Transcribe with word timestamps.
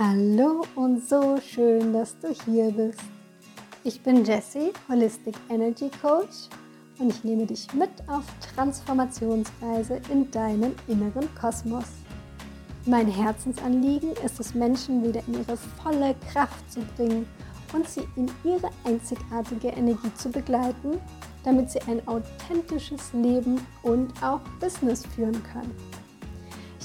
Hallo 0.00 0.64
und 0.76 1.08
so 1.08 1.38
schön, 1.40 1.92
dass 1.92 2.16
du 2.20 2.28
hier 2.28 2.70
bist. 2.70 3.00
Ich 3.82 4.00
bin 4.00 4.24
Jessie, 4.24 4.72
Holistic 4.88 5.34
Energy 5.50 5.90
Coach 6.00 6.46
und 7.00 7.10
ich 7.10 7.24
nehme 7.24 7.46
dich 7.46 7.66
mit 7.74 7.90
auf 8.06 8.22
Transformationsreise 8.54 10.00
in 10.08 10.30
deinen 10.30 10.76
inneren 10.86 11.28
Kosmos. 11.34 11.86
Mein 12.86 13.08
Herzensanliegen 13.08 14.12
ist 14.24 14.38
es, 14.38 14.54
Menschen 14.54 15.02
wieder 15.02 15.20
in 15.26 15.34
ihre 15.34 15.56
volle 15.56 16.14
Kraft 16.32 16.70
zu 16.70 16.78
bringen 16.96 17.26
und 17.72 17.88
sie 17.88 18.06
in 18.14 18.30
ihre 18.44 18.70
einzigartige 18.84 19.70
Energie 19.70 20.14
zu 20.14 20.30
begleiten, 20.30 21.00
damit 21.42 21.72
sie 21.72 21.80
ein 21.88 22.06
authentisches 22.06 23.12
Leben 23.14 23.60
und 23.82 24.12
auch 24.22 24.42
Business 24.60 25.04
führen 25.06 25.42
können 25.52 25.97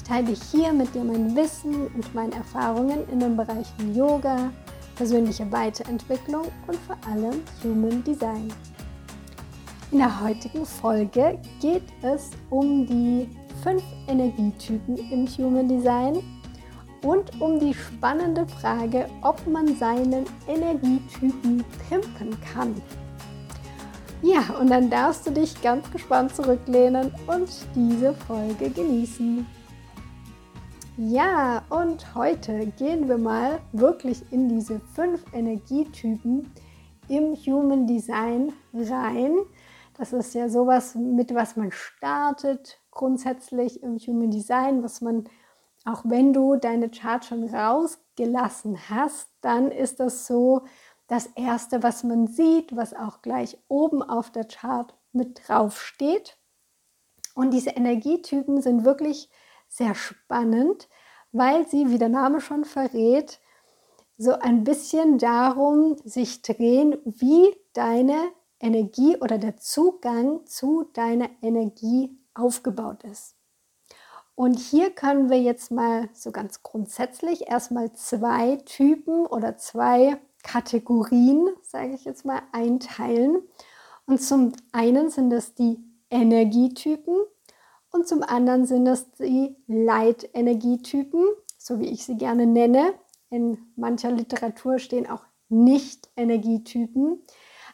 teile 0.06 0.34
hier 0.50 0.72
mit 0.72 0.94
dir 0.94 1.02
mein 1.02 1.34
Wissen 1.34 1.86
und 1.88 2.14
meine 2.14 2.34
Erfahrungen 2.34 3.08
in 3.10 3.20
den 3.20 3.36
Bereichen 3.36 3.94
Yoga, 3.94 4.50
persönliche 4.96 5.50
Weiterentwicklung 5.50 6.44
und 6.66 6.76
vor 6.86 6.96
allem 7.10 7.40
Human 7.62 8.04
Design. 8.04 8.52
In 9.90 9.98
der 9.98 10.20
heutigen 10.20 10.66
Folge 10.66 11.38
geht 11.60 11.84
es 12.02 12.30
um 12.50 12.86
die 12.86 13.28
fünf 13.62 13.82
Energietypen 14.08 14.96
im 15.10 15.26
Human 15.26 15.68
Design 15.68 16.22
und 17.02 17.40
um 17.40 17.60
die 17.60 17.74
spannende 17.74 18.46
Frage, 18.46 19.06
ob 19.22 19.46
man 19.46 19.76
seinen 19.76 20.24
Energietypen 20.48 21.64
pimpen 21.88 22.36
kann. 22.52 22.74
Ja, 24.22 24.56
und 24.58 24.70
dann 24.70 24.88
darfst 24.88 25.26
du 25.26 25.30
dich 25.30 25.60
ganz 25.60 25.90
gespannt 25.90 26.34
zurücklehnen 26.34 27.12
und 27.26 27.48
diese 27.74 28.14
Folge 28.14 28.70
genießen. 28.70 29.46
Ja, 30.96 31.64
und 31.70 32.14
heute 32.14 32.66
gehen 32.66 33.08
wir 33.08 33.18
mal 33.18 33.60
wirklich 33.72 34.22
in 34.30 34.48
diese 34.48 34.78
fünf 34.78 35.24
Energietypen 35.32 36.52
im 37.08 37.34
Human 37.34 37.88
Design 37.88 38.52
rein. 38.72 39.38
Das 39.98 40.12
ist 40.12 40.34
ja 40.34 40.48
sowas, 40.48 40.94
mit 40.94 41.34
was 41.34 41.56
man 41.56 41.72
startet, 41.72 42.80
grundsätzlich 42.92 43.82
im 43.82 43.98
Human 43.98 44.30
Design, 44.30 44.84
was 44.84 45.00
man, 45.00 45.24
auch 45.84 46.02
wenn 46.04 46.32
du 46.32 46.54
deine 46.54 46.88
Chart 46.90 47.24
schon 47.24 47.42
rausgelassen 47.42 48.78
hast, 48.88 49.28
dann 49.40 49.72
ist 49.72 49.98
das 49.98 50.28
so 50.28 50.62
das 51.08 51.26
Erste, 51.34 51.82
was 51.82 52.04
man 52.04 52.28
sieht, 52.28 52.76
was 52.76 52.94
auch 52.94 53.20
gleich 53.20 53.58
oben 53.66 54.00
auf 54.00 54.30
der 54.30 54.44
Chart 54.44 54.94
mit 55.10 55.48
drauf 55.48 55.82
steht. 55.82 56.38
Und 57.34 57.52
diese 57.52 57.70
Energietypen 57.70 58.62
sind 58.62 58.84
wirklich 58.84 59.28
sehr 59.74 59.94
spannend, 59.94 60.88
weil 61.32 61.66
sie, 61.68 61.90
wie 61.90 61.98
der 61.98 62.08
Name 62.08 62.40
schon 62.40 62.64
verrät, 62.64 63.40
so 64.16 64.32
ein 64.32 64.62
bisschen 64.62 65.18
darum 65.18 65.96
sich 66.04 66.42
drehen, 66.42 66.96
wie 67.04 67.56
deine 67.72 68.30
Energie 68.60 69.16
oder 69.16 69.38
der 69.38 69.56
Zugang 69.56 70.46
zu 70.46 70.84
deiner 70.92 71.28
Energie 71.42 72.16
aufgebaut 72.34 73.02
ist. 73.02 73.34
Und 74.36 74.58
hier 74.58 74.90
können 74.90 75.28
wir 75.28 75.40
jetzt 75.40 75.70
mal 75.70 76.08
so 76.12 76.30
ganz 76.30 76.62
grundsätzlich 76.62 77.48
erstmal 77.48 77.92
zwei 77.92 78.56
Typen 78.56 79.26
oder 79.26 79.56
zwei 79.56 80.16
Kategorien, 80.42 81.48
sage 81.62 81.94
ich 81.94 82.04
jetzt 82.04 82.24
mal, 82.24 82.42
einteilen. 82.52 83.42
Und 84.06 84.22
zum 84.22 84.52
einen 84.72 85.10
sind 85.10 85.30
das 85.30 85.54
die 85.54 85.78
Energietypen 86.10 87.16
und 87.94 88.08
zum 88.08 88.24
anderen 88.24 88.66
sind 88.66 88.86
das 88.86 89.12
die 89.12 89.54
Leitenergietypen, 89.68 91.24
so 91.56 91.78
wie 91.78 91.86
ich 91.86 92.04
sie 92.04 92.16
gerne 92.16 92.44
nenne. 92.44 92.92
In 93.30 93.56
mancher 93.76 94.10
Literatur 94.10 94.80
stehen 94.80 95.08
auch 95.08 95.24
Nicht-Energietypen. 95.48 97.22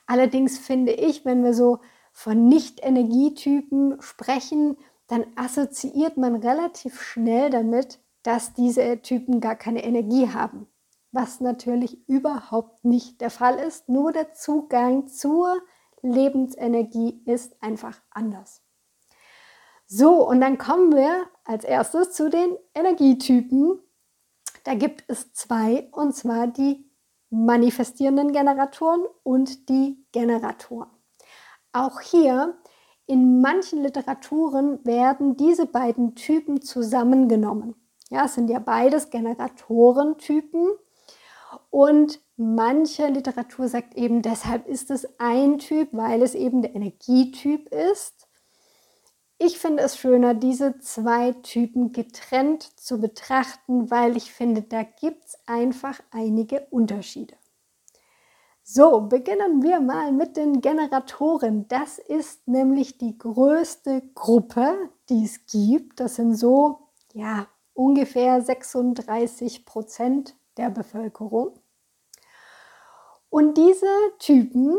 Allerdings 0.07 0.59
finde 0.59 0.93
ich, 0.93 1.25
wenn 1.25 1.43
wir 1.43 1.55
so 1.55 1.79
von 2.13 2.49
Nicht-Energietypen 2.49 3.97
sprechen, 4.03 4.77
dann 5.07 5.25
assoziiert 5.37 6.19
man 6.19 6.37
relativ 6.37 7.01
schnell 7.01 7.49
damit, 7.49 7.99
dass 8.23 8.53
diese 8.53 9.01
Typen 9.01 9.41
gar 9.41 9.57
keine 9.57 9.83
Energie 9.83 10.29
haben. 10.29 10.67
Was 11.13 11.41
natürlich 11.41 12.07
überhaupt 12.11 12.85
nicht 12.85 13.23
der 13.23 13.31
Fall 13.31 13.59
ist. 13.59 13.89
Nur 13.89 14.13
der 14.13 14.35
Zugang 14.35 15.09
zur 15.09 15.63
Lebensenergie 16.03 17.23
ist 17.25 17.63
einfach 17.63 18.03
anders. 18.11 18.63
So, 19.93 20.25
und 20.25 20.41
dann 20.41 20.57
kommen 20.57 20.93
wir 20.95 21.27
als 21.43 21.65
erstes 21.65 22.13
zu 22.13 22.31
den 22.31 22.57
Energietypen. 22.75 23.81
Da 24.63 24.75
gibt 24.75 25.03
es 25.09 25.33
zwei, 25.33 25.89
und 25.91 26.15
zwar 26.15 26.47
die 26.47 26.89
manifestierenden 27.31 28.31
Generatoren 28.31 29.03
und 29.25 29.69
die 29.69 30.07
Generatoren. 30.13 30.91
Auch 31.73 32.01
hier 32.01 32.57
in 33.07 33.41
manchen 33.41 33.83
Literaturen 33.83 34.79
werden 34.87 35.37
diese 35.37 35.67
beiden 35.67 36.15
Typen 36.15 36.63
zusammengenommen. 36.63 37.75
Ja, 38.11 38.27
es 38.27 38.35
sind 38.35 38.49
ja 38.49 38.61
beides 38.61 39.11
Generatorentypen 39.11 40.69
und 41.69 42.21
manche 42.37 43.09
Literatur 43.09 43.67
sagt 43.67 43.97
eben, 43.97 44.23
deshalb 44.23 44.69
ist 44.69 44.93
es 44.93 45.19
ein 45.19 45.59
Typ, 45.59 45.89
weil 45.91 46.23
es 46.23 46.37
eben 46.37 46.63
der 46.63 46.77
Energietyp 46.77 47.75
ist. 47.75 48.20
Ich 49.53 49.59
finde 49.59 49.83
es 49.83 49.99
schöner, 49.99 50.33
diese 50.33 50.79
zwei 50.79 51.33
Typen 51.33 51.91
getrennt 51.91 52.63
zu 52.79 53.01
betrachten, 53.01 53.91
weil 53.91 54.17
ich 54.17 54.33
finde, 54.33 54.63
da 54.63 54.85
gibt 54.85 55.25
es 55.25 55.39
einfach 55.45 55.99
einige 56.13 56.69
Unterschiede. 56.71 57.35
So, 58.63 59.01
beginnen 59.01 59.61
wir 59.65 59.81
mal 59.81 60.13
mit 60.13 60.37
den 60.37 60.61
Generatoren. 60.61 61.67
Das 61.67 61.99
ist 61.99 62.47
nämlich 62.47 62.97
die 62.99 63.19
größte 63.19 64.03
Gruppe, 64.15 64.73
die 65.09 65.25
es 65.25 65.45
gibt. 65.47 65.99
Das 65.99 66.15
sind 66.15 66.37
so, 66.37 66.91
ja, 67.13 67.49
ungefähr 67.75 68.41
36 68.41 69.67
Prozent 69.67 70.37
der 70.59 70.71
Bevölkerung. 70.71 71.59
Und 73.31 73.59
diese 73.59 73.89
Typen 74.21 74.79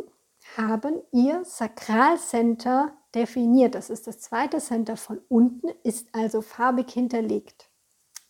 haben 0.56 1.02
ihr 1.12 1.44
Sakralcenter 1.44 2.94
definiert. 3.16 3.76
Das 3.76 3.90
ist 3.90 4.08
das 4.08 4.20
zweite 4.20 4.60
Center 4.60 4.98
von 4.98 5.22
unten, 5.30 5.68
ist 5.84 6.08
also 6.14 6.42
farbig 6.42 6.92
hinterlegt. 6.92 7.70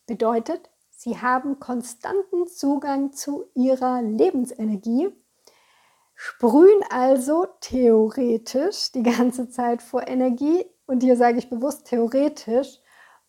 Bedeutet, 0.08 0.70
sie 0.90 1.20
haben 1.20 1.60
konstanten 1.60 2.48
Zugang 2.48 3.14
zu 3.14 3.46
ihrer 3.54 4.02
Lebensenergie, 4.02 5.10
sprühen 6.16 6.84
also 6.90 7.48
theoretisch 7.62 8.92
die 8.92 9.04
ganze 9.04 9.50
Zeit 9.50 9.82
vor 9.82 10.08
Energie. 10.08 10.66
Und 10.86 11.04
hier 11.04 11.16
sage 11.16 11.40
ich 11.40 11.50
bewusst 11.50 11.88
theoretisch, 11.88 12.80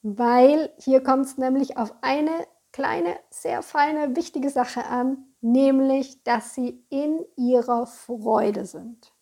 weil 0.02 0.72
hier 0.78 1.02
kommt 1.02 1.26
es 1.26 1.38
nämlich 1.38 1.76
auf 1.76 1.94
eine 2.00 2.46
kleine, 2.72 3.18
sehr 3.30 3.62
feine, 3.62 4.16
wichtige 4.16 4.50
Sache 4.50 4.84
an, 4.86 5.26
nämlich, 5.40 6.24
dass 6.24 6.54
sie 6.54 6.84
in 6.88 7.24
ihrer 7.36 7.86
Freude 7.86 8.64
sind. 8.64 9.12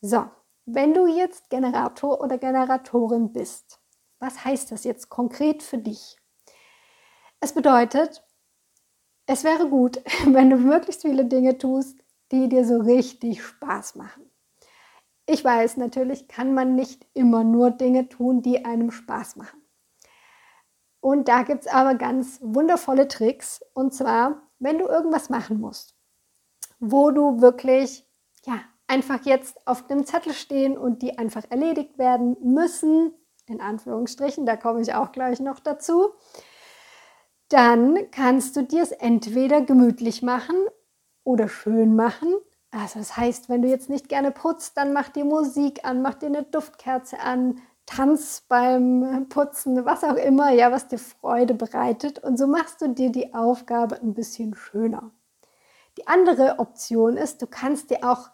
So, 0.00 0.24
wenn 0.66 0.94
du 0.94 1.06
jetzt 1.06 1.50
Generator 1.50 2.20
oder 2.20 2.38
Generatorin 2.38 3.32
bist, 3.32 3.80
was 4.18 4.44
heißt 4.44 4.72
das 4.72 4.84
jetzt 4.84 5.10
konkret 5.10 5.62
für 5.62 5.78
dich? 5.78 6.16
Es 7.40 7.52
bedeutet, 7.52 8.22
es 9.26 9.44
wäre 9.44 9.68
gut, 9.68 10.02
wenn 10.26 10.50
du 10.50 10.56
möglichst 10.56 11.02
viele 11.02 11.26
Dinge 11.26 11.58
tust, 11.58 11.98
die 12.32 12.48
dir 12.48 12.64
so 12.64 12.78
richtig 12.78 13.42
Spaß 13.42 13.96
machen. 13.96 14.30
Ich 15.26 15.44
weiß, 15.44 15.78
natürlich 15.78 16.28
kann 16.28 16.52
man 16.52 16.74
nicht 16.74 17.06
immer 17.14 17.44
nur 17.44 17.70
Dinge 17.70 18.08
tun, 18.08 18.42
die 18.42 18.64
einem 18.64 18.90
Spaß 18.90 19.36
machen. 19.36 19.62
Und 21.00 21.28
da 21.28 21.42
gibt 21.42 21.66
es 21.66 21.72
aber 21.72 21.94
ganz 21.94 22.38
wundervolle 22.42 23.08
Tricks. 23.08 23.60
Und 23.74 23.94
zwar, 23.94 24.42
wenn 24.58 24.78
du 24.78 24.86
irgendwas 24.86 25.28
machen 25.28 25.60
musst, 25.60 25.94
wo 26.78 27.10
du 27.10 27.40
wirklich 27.40 28.06
ja, 28.46 28.60
einfach 28.86 29.24
jetzt 29.24 29.66
auf 29.66 29.86
dem 29.86 30.04
Zettel 30.04 30.32
stehen 30.32 30.76
und 30.76 31.02
die 31.02 31.18
einfach 31.18 31.44
erledigt 31.50 31.98
werden 31.98 32.36
müssen, 32.42 33.12
in 33.46 33.60
Anführungsstrichen, 33.60 34.46
da 34.46 34.56
komme 34.56 34.80
ich 34.80 34.94
auch 34.94 35.12
gleich 35.12 35.40
noch 35.40 35.60
dazu, 35.60 36.10
dann 37.48 38.10
kannst 38.10 38.56
du 38.56 38.62
dir 38.62 38.82
es 38.82 38.92
entweder 38.92 39.60
gemütlich 39.60 40.22
machen 40.22 40.56
oder 41.24 41.48
schön 41.48 41.94
machen. 41.94 42.34
Also 42.70 42.98
das 42.98 43.16
heißt, 43.16 43.48
wenn 43.48 43.62
du 43.62 43.68
jetzt 43.68 43.88
nicht 43.88 44.08
gerne 44.08 44.30
putzt, 44.30 44.76
dann 44.76 44.92
mach 44.92 45.08
dir 45.08 45.24
Musik 45.24 45.84
an, 45.84 46.02
mach 46.02 46.14
dir 46.14 46.26
eine 46.26 46.42
Duftkerze 46.42 47.20
an, 47.20 47.60
tanz 47.86 48.44
beim 48.48 49.26
Putzen, 49.28 49.84
was 49.84 50.04
auch 50.04 50.16
immer, 50.16 50.50
ja, 50.50 50.72
was 50.72 50.88
dir 50.88 50.98
Freude 50.98 51.54
bereitet. 51.54 52.18
Und 52.18 52.38
so 52.38 52.46
machst 52.46 52.80
du 52.80 52.88
dir 52.88 53.10
die 53.10 53.34
Aufgabe 53.34 54.00
ein 54.00 54.14
bisschen 54.14 54.54
schöner. 54.54 55.10
Die 55.98 56.08
andere 56.08 56.58
Option 56.58 57.16
ist, 57.16 57.42
du 57.42 57.46
kannst 57.46 57.90
dir 57.90 57.98
auch 58.02 58.30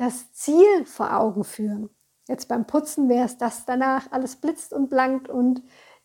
das 0.00 0.32
Ziel 0.32 0.86
vor 0.86 1.14
Augen 1.14 1.44
führen. 1.44 1.90
Jetzt 2.26 2.48
beim 2.48 2.66
Putzen 2.66 3.10
wäre 3.10 3.26
es, 3.26 3.36
dass 3.36 3.66
danach 3.66 4.10
alles 4.12 4.36
blitzt 4.36 4.72
und 4.72 4.88
blankt 4.88 5.28
und 5.28 5.62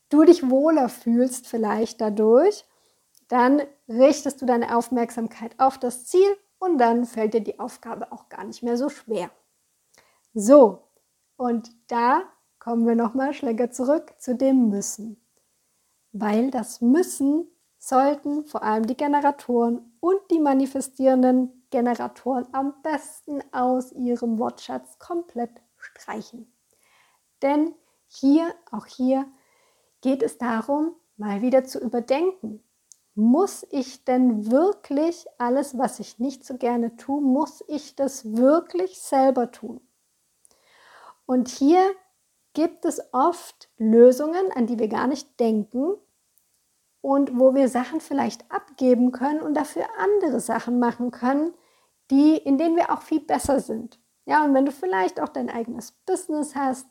du 0.10 0.26
dich 0.26 0.50
wohler 0.50 0.90
fühlst 0.90 1.48
vielleicht 1.48 2.02
dadurch. 2.02 2.66
dann 3.30 3.62
richtest 3.88 4.42
du 4.42 4.46
deine 4.46 4.76
Aufmerksamkeit 4.78 5.60
auf 5.60 5.80
das 5.80 6.06
Ziel 6.06 6.28
und 6.60 6.78
dann 6.78 7.06
fällt 7.06 7.34
dir 7.34 7.42
die 7.42 7.60
Aufgabe 7.60 8.12
auch 8.12 8.30
gar 8.30 8.44
nicht 8.44 8.62
mehr 8.62 8.78
so 8.78 8.90
schwer. 8.90 9.32
So, 10.34 10.84
und 11.38 11.72
da 11.88 12.24
kommen 12.60 12.86
wir 12.86 12.96
nochmal 12.96 13.34
schläger 13.34 13.72
zurück 13.72 14.14
zu 14.20 14.36
dem 14.36 14.70
Müssen. 14.70 15.26
Weil 16.12 16.52
das 16.52 16.82
Müssen 16.82 17.48
sollten 17.80 18.46
vor 18.46 18.62
allem 18.62 18.86
die 18.86 18.98
Generatoren 18.98 19.95
und 20.06 20.22
die 20.30 20.40
manifestierenden 20.40 21.66
Generatoren 21.72 22.46
am 22.52 22.76
besten 22.84 23.42
aus 23.52 23.92
ihrem 23.92 24.38
Wortschatz 24.38 25.00
komplett 25.00 25.50
streichen. 25.78 26.54
Denn 27.42 27.74
hier, 28.06 28.54
auch 28.72 28.86
hier, 28.86 29.26
geht 30.02 30.22
es 30.22 30.38
darum, 30.38 30.96
mal 31.18 31.42
wieder 31.42 31.64
zu 31.64 31.80
überdenken. 31.80 32.64
Muss 33.16 33.66
ich 33.72 34.06
denn 34.06 34.52
wirklich 34.52 35.26
alles, 35.40 35.76
was 35.76 36.00
ich 36.00 36.20
nicht 36.20 36.46
so 36.46 36.56
gerne 36.58 36.98
tue, 36.98 37.20
muss 37.20 37.64
ich 37.68 37.96
das 37.96 38.38
wirklich 38.38 39.02
selber 39.02 39.52
tun? 39.52 39.82
Und 41.26 41.48
hier 41.48 41.82
gibt 42.54 42.86
es 42.86 43.02
oft 43.12 43.72
Lösungen, 43.78 44.52
an 44.52 44.68
die 44.68 44.78
wir 44.78 44.88
gar 44.88 45.08
nicht 45.08 45.40
denken 45.40 45.96
und 47.06 47.40
wo 47.40 47.54
wir 47.54 47.70
Sachen 47.70 48.02
vielleicht 48.02 48.52
abgeben 48.52 49.12
können 49.12 49.40
und 49.40 49.54
dafür 49.54 49.86
andere 50.00 50.40
Sachen 50.40 50.80
machen 50.80 51.12
können, 51.12 51.54
die, 52.10 52.36
in 52.36 52.58
denen 52.58 52.76
wir 52.76 52.92
auch 52.92 53.04
viel 53.04 53.20
besser 53.20 53.60
sind. 53.60 54.00
Ja, 54.26 54.44
und 54.44 54.56
wenn 54.56 54.66
du 54.66 54.72
vielleicht 54.72 55.22
auch 55.22 55.30
dein 55.30 55.52
eigenes 55.52 55.92
Business 55.92 56.56
hast, 56.56 56.88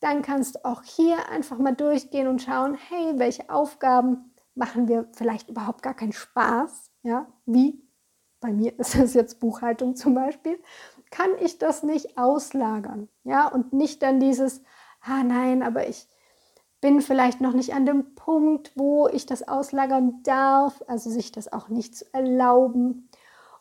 dann 0.00 0.20
kannst 0.20 0.56
du 0.56 0.64
auch 0.66 0.82
hier 0.82 1.30
einfach 1.30 1.56
mal 1.56 1.74
durchgehen 1.74 2.28
und 2.28 2.42
schauen, 2.42 2.74
hey, 2.74 3.18
welche 3.18 3.48
Aufgaben 3.48 4.34
machen 4.54 4.88
wir 4.88 5.08
vielleicht 5.16 5.48
überhaupt 5.48 5.82
gar 5.82 5.94
keinen 5.94 6.12
Spaß? 6.12 6.90
Ja, 7.02 7.26
wie 7.46 7.82
bei 8.40 8.52
mir 8.52 8.72
ist 8.78 8.94
es 8.94 9.14
jetzt 9.14 9.40
Buchhaltung 9.40 9.96
zum 9.96 10.14
Beispiel. 10.14 10.60
Kann 11.10 11.30
ich 11.40 11.56
das 11.56 11.82
nicht 11.82 12.18
auslagern? 12.18 13.08
Ja, 13.24 13.48
und 13.48 13.72
nicht 13.72 14.02
dann 14.02 14.20
dieses, 14.20 14.62
ah 15.00 15.22
nein, 15.22 15.62
aber 15.62 15.88
ich 15.88 16.08
bin 16.80 17.00
vielleicht 17.00 17.40
noch 17.40 17.52
nicht 17.52 17.74
an 17.74 17.86
dem 17.86 18.14
Punkt, 18.14 18.72
wo 18.74 19.08
ich 19.08 19.26
das 19.26 19.46
auslagern 19.46 20.22
darf, 20.22 20.82
also 20.86 21.10
sich 21.10 21.32
das 21.32 21.52
auch 21.52 21.68
nicht 21.68 21.96
zu 21.96 22.04
erlauben. 22.12 23.08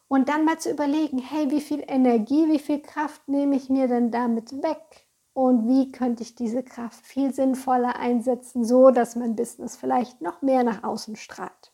Und 0.07 0.29
dann 0.29 0.45
mal 0.45 0.59
zu 0.59 0.69
überlegen, 0.69 1.17
hey, 1.17 1.49
wie 1.49 1.61
viel 1.61 1.83
Energie, 1.87 2.47
wie 2.47 2.59
viel 2.59 2.81
Kraft 2.81 3.27
nehme 3.27 3.55
ich 3.55 3.69
mir 3.69 3.87
denn 3.87 4.11
damit 4.11 4.61
weg? 4.61 5.07
Und 5.33 5.67
wie 5.67 5.91
könnte 5.91 6.23
ich 6.23 6.35
diese 6.35 6.63
Kraft 6.63 7.05
viel 7.05 7.33
sinnvoller 7.33 7.97
einsetzen, 7.97 8.63
so 8.63 8.91
dass 8.91 9.15
mein 9.15 9.35
Business 9.35 9.75
vielleicht 9.75 10.21
noch 10.21 10.41
mehr 10.41 10.63
nach 10.63 10.83
außen 10.83 11.15
strahlt? 11.15 11.73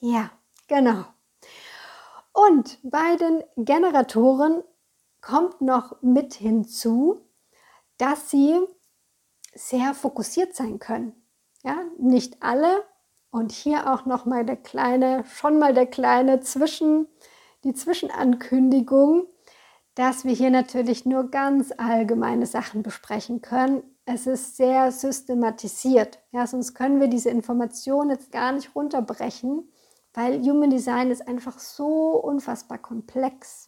Ja, 0.00 0.30
genau. 0.66 1.04
Und 2.32 2.78
bei 2.82 3.16
den 3.16 3.42
Generatoren 3.56 4.62
kommt 5.20 5.60
noch 5.60 6.00
mit 6.02 6.34
hinzu, 6.34 7.26
dass 7.98 8.30
sie 8.30 8.56
sehr 9.58 9.94
fokussiert 9.94 10.54
sein 10.54 10.78
können. 10.78 11.12
Ja, 11.62 11.76
nicht 11.98 12.42
alle. 12.42 12.84
Und 13.30 13.52
hier 13.52 13.92
auch 13.92 14.06
noch 14.06 14.24
mal 14.24 14.44
der 14.44 14.56
kleine, 14.56 15.24
schon 15.26 15.58
mal 15.58 15.74
der 15.74 15.86
kleine 15.86 16.40
Zwischen, 16.40 17.06
die 17.64 17.74
Zwischenankündigung, 17.74 19.26
dass 19.94 20.24
wir 20.24 20.32
hier 20.32 20.50
natürlich 20.50 21.04
nur 21.04 21.30
ganz 21.30 21.72
allgemeine 21.76 22.46
Sachen 22.46 22.82
besprechen 22.82 23.42
können. 23.42 23.82
Es 24.06 24.26
ist 24.26 24.56
sehr 24.56 24.92
systematisiert. 24.92 26.20
Ja, 26.30 26.46
sonst 26.46 26.74
können 26.74 27.00
wir 27.00 27.08
diese 27.08 27.28
Informationen 27.28 28.10
jetzt 28.10 28.32
gar 28.32 28.52
nicht 28.52 28.74
runterbrechen, 28.74 29.70
weil 30.14 30.40
Human 30.40 30.70
Design 30.70 31.10
ist 31.10 31.28
einfach 31.28 31.58
so 31.58 32.12
unfassbar 32.12 32.78
komplex. 32.78 33.67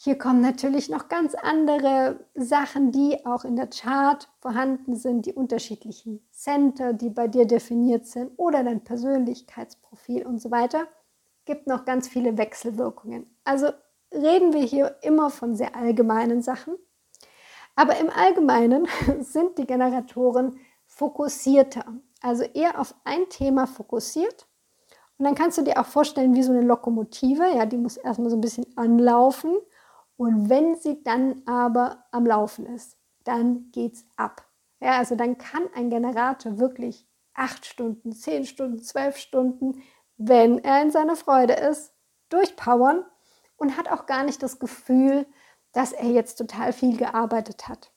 Hier 0.00 0.16
kommen 0.16 0.40
natürlich 0.40 0.88
noch 0.88 1.08
ganz 1.08 1.34
andere 1.34 2.20
Sachen, 2.36 2.92
die 2.92 3.26
auch 3.26 3.44
in 3.44 3.56
der 3.56 3.66
Chart 3.66 4.28
vorhanden 4.38 4.94
sind, 4.94 5.26
die 5.26 5.32
unterschiedlichen 5.32 6.24
Center, 6.30 6.92
die 6.92 7.10
bei 7.10 7.26
dir 7.26 7.46
definiert 7.46 8.06
sind 8.06 8.30
oder 8.36 8.62
dein 8.62 8.84
Persönlichkeitsprofil 8.84 10.24
und 10.24 10.40
so 10.40 10.52
weiter. 10.52 10.86
Gibt 11.46 11.66
noch 11.66 11.84
ganz 11.84 12.06
viele 12.06 12.38
Wechselwirkungen. 12.38 13.26
Also 13.42 13.72
reden 14.12 14.52
wir 14.52 14.62
hier 14.62 14.94
immer 15.02 15.30
von 15.30 15.56
sehr 15.56 15.74
allgemeinen 15.74 16.42
Sachen. 16.42 16.76
Aber 17.74 17.98
im 17.98 18.08
Allgemeinen 18.08 18.86
sind 19.18 19.58
die 19.58 19.66
Generatoren 19.66 20.60
fokussierter, 20.86 21.84
also 22.22 22.44
eher 22.44 22.80
auf 22.80 22.94
ein 23.02 23.28
Thema 23.30 23.66
fokussiert. 23.66 24.46
Und 25.18 25.24
dann 25.24 25.34
kannst 25.34 25.58
du 25.58 25.62
dir 25.62 25.80
auch 25.80 25.86
vorstellen, 25.86 26.36
wie 26.36 26.44
so 26.44 26.52
eine 26.52 26.62
Lokomotive, 26.62 27.42
ja, 27.56 27.66
die 27.66 27.78
muss 27.78 27.96
erstmal 27.96 28.30
so 28.30 28.36
ein 28.36 28.40
bisschen 28.40 28.66
anlaufen 28.76 29.56
und 30.18 30.50
wenn 30.50 30.74
sie 30.74 31.02
dann 31.04 31.42
aber 31.46 32.04
am 32.10 32.26
Laufen 32.26 32.66
ist, 32.66 32.98
dann 33.22 33.70
geht's 33.70 34.04
ab. 34.16 34.44
Ja, 34.80 34.98
also 34.98 35.14
dann 35.14 35.38
kann 35.38 35.62
ein 35.74 35.90
Generator 35.90 36.58
wirklich 36.58 37.06
acht 37.34 37.64
Stunden, 37.64 38.12
zehn 38.12 38.44
Stunden, 38.44 38.82
zwölf 38.82 39.16
Stunden, 39.16 39.80
wenn 40.16 40.58
er 40.58 40.82
in 40.82 40.90
seiner 40.90 41.14
Freude 41.14 41.52
ist, 41.52 41.94
durchpowern 42.30 43.04
und 43.56 43.76
hat 43.76 43.88
auch 43.88 44.06
gar 44.06 44.24
nicht 44.24 44.42
das 44.42 44.58
Gefühl, 44.58 45.24
dass 45.72 45.92
er 45.92 46.10
jetzt 46.10 46.34
total 46.34 46.72
viel 46.72 46.96
gearbeitet 46.96 47.68
hat, 47.68 47.92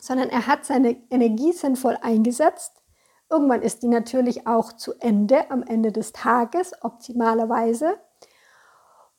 sondern 0.00 0.30
er 0.30 0.46
hat 0.46 0.64
seine 0.64 1.02
Energie 1.10 1.52
sinnvoll 1.52 1.98
eingesetzt. 2.00 2.82
Irgendwann 3.28 3.60
ist 3.60 3.82
die 3.82 3.88
natürlich 3.88 4.46
auch 4.46 4.72
zu 4.72 4.94
Ende, 5.00 5.50
am 5.50 5.62
Ende 5.62 5.92
des 5.92 6.12
Tages, 6.12 6.72
optimalerweise. 6.80 7.98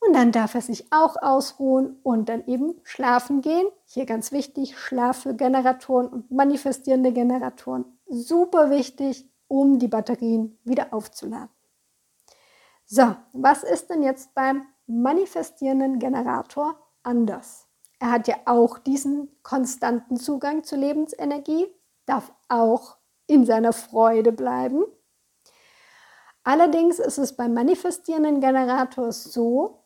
Und 0.06 0.14
dann 0.14 0.32
darf 0.32 0.56
er 0.56 0.62
sich 0.62 0.92
auch 0.92 1.16
ausruhen 1.22 1.98
und 2.04 2.28
dann 2.28 2.46
eben 2.46 2.76
schlafen 2.84 3.42
gehen. 3.42 3.68
Hier 3.86 4.06
ganz 4.06 4.32
wichtig, 4.32 4.78
Schlaf 4.78 5.24
für 5.24 5.34
Generatoren 5.34 6.08
und 6.08 6.32
manifestierende 6.32 7.14
Generatoren. 7.14 7.86
Super 8.08 8.70
wichtig, 8.70 9.30
um 9.48 9.80
die 9.80 9.88
Batterien 9.88 10.60
wieder 10.64 10.94
aufzuladen. 10.94 11.50
So, 12.86 13.16
was 13.32 13.64
ist 13.64 13.90
denn 13.90 14.04
jetzt 14.04 14.34
beim 14.34 14.66
manifestierenden 14.88 16.00
Generator 16.00 16.76
anders? 17.04 17.68
Er 18.00 18.12
hat 18.12 18.28
ja 18.28 18.36
auch 18.46 18.80
diesen 18.80 19.30
konstanten 19.44 20.18
Zugang 20.18 20.64
zur 20.66 20.80
Lebensenergie, 20.80 21.68
darf 22.06 22.34
auch 22.50 22.98
in 23.28 23.46
seiner 23.46 23.72
Freude 23.72 24.34
bleiben. 24.34 24.84
Allerdings 26.44 27.00
ist 27.00 27.18
es 27.18 27.38
beim 27.38 27.54
manifestierenden 27.54 28.42
Generator 28.42 29.14
so, 29.14 29.83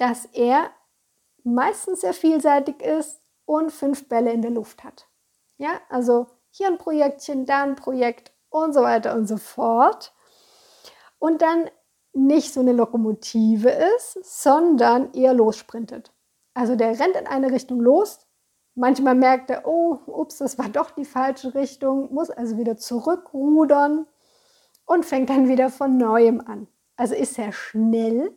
dass 0.00 0.24
er 0.32 0.70
meistens 1.44 2.00
sehr 2.00 2.14
vielseitig 2.14 2.82
ist 2.82 3.20
und 3.44 3.70
fünf 3.70 4.08
Bälle 4.08 4.32
in 4.32 4.42
der 4.42 4.50
Luft 4.50 4.84
hat. 4.84 5.06
Ja, 5.58 5.80
also 5.88 6.26
hier 6.50 6.68
ein 6.68 6.78
Projektchen, 6.78 7.46
da 7.46 7.62
ein 7.62 7.76
Projekt 7.76 8.32
und 8.48 8.72
so 8.72 8.82
weiter 8.82 9.14
und 9.14 9.26
so 9.26 9.36
fort. 9.36 10.14
Und 11.18 11.42
dann 11.42 11.70
nicht 12.12 12.52
so 12.52 12.60
eine 12.60 12.72
Lokomotive 12.72 13.68
ist, 13.68 14.18
sondern 14.22 15.12
eher 15.12 15.34
lossprintet. 15.34 16.12
Also 16.54 16.76
der 16.76 16.98
rennt 16.98 17.16
in 17.16 17.26
eine 17.26 17.52
Richtung 17.52 17.80
los. 17.80 18.26
Manchmal 18.74 19.14
merkt 19.14 19.50
er, 19.50 19.66
oh, 19.66 19.98
ups, 20.06 20.38
das 20.38 20.58
war 20.58 20.68
doch 20.68 20.90
die 20.90 21.04
falsche 21.04 21.54
Richtung, 21.54 22.12
muss 22.12 22.30
also 22.30 22.56
wieder 22.56 22.76
zurückrudern 22.76 24.06
und 24.86 25.04
fängt 25.04 25.30
dann 25.30 25.48
wieder 25.48 25.68
von 25.70 25.96
neuem 25.98 26.40
an. 26.40 26.68
Also 26.96 27.14
ist 27.14 27.38
er 27.38 27.52
schnell, 27.52 28.36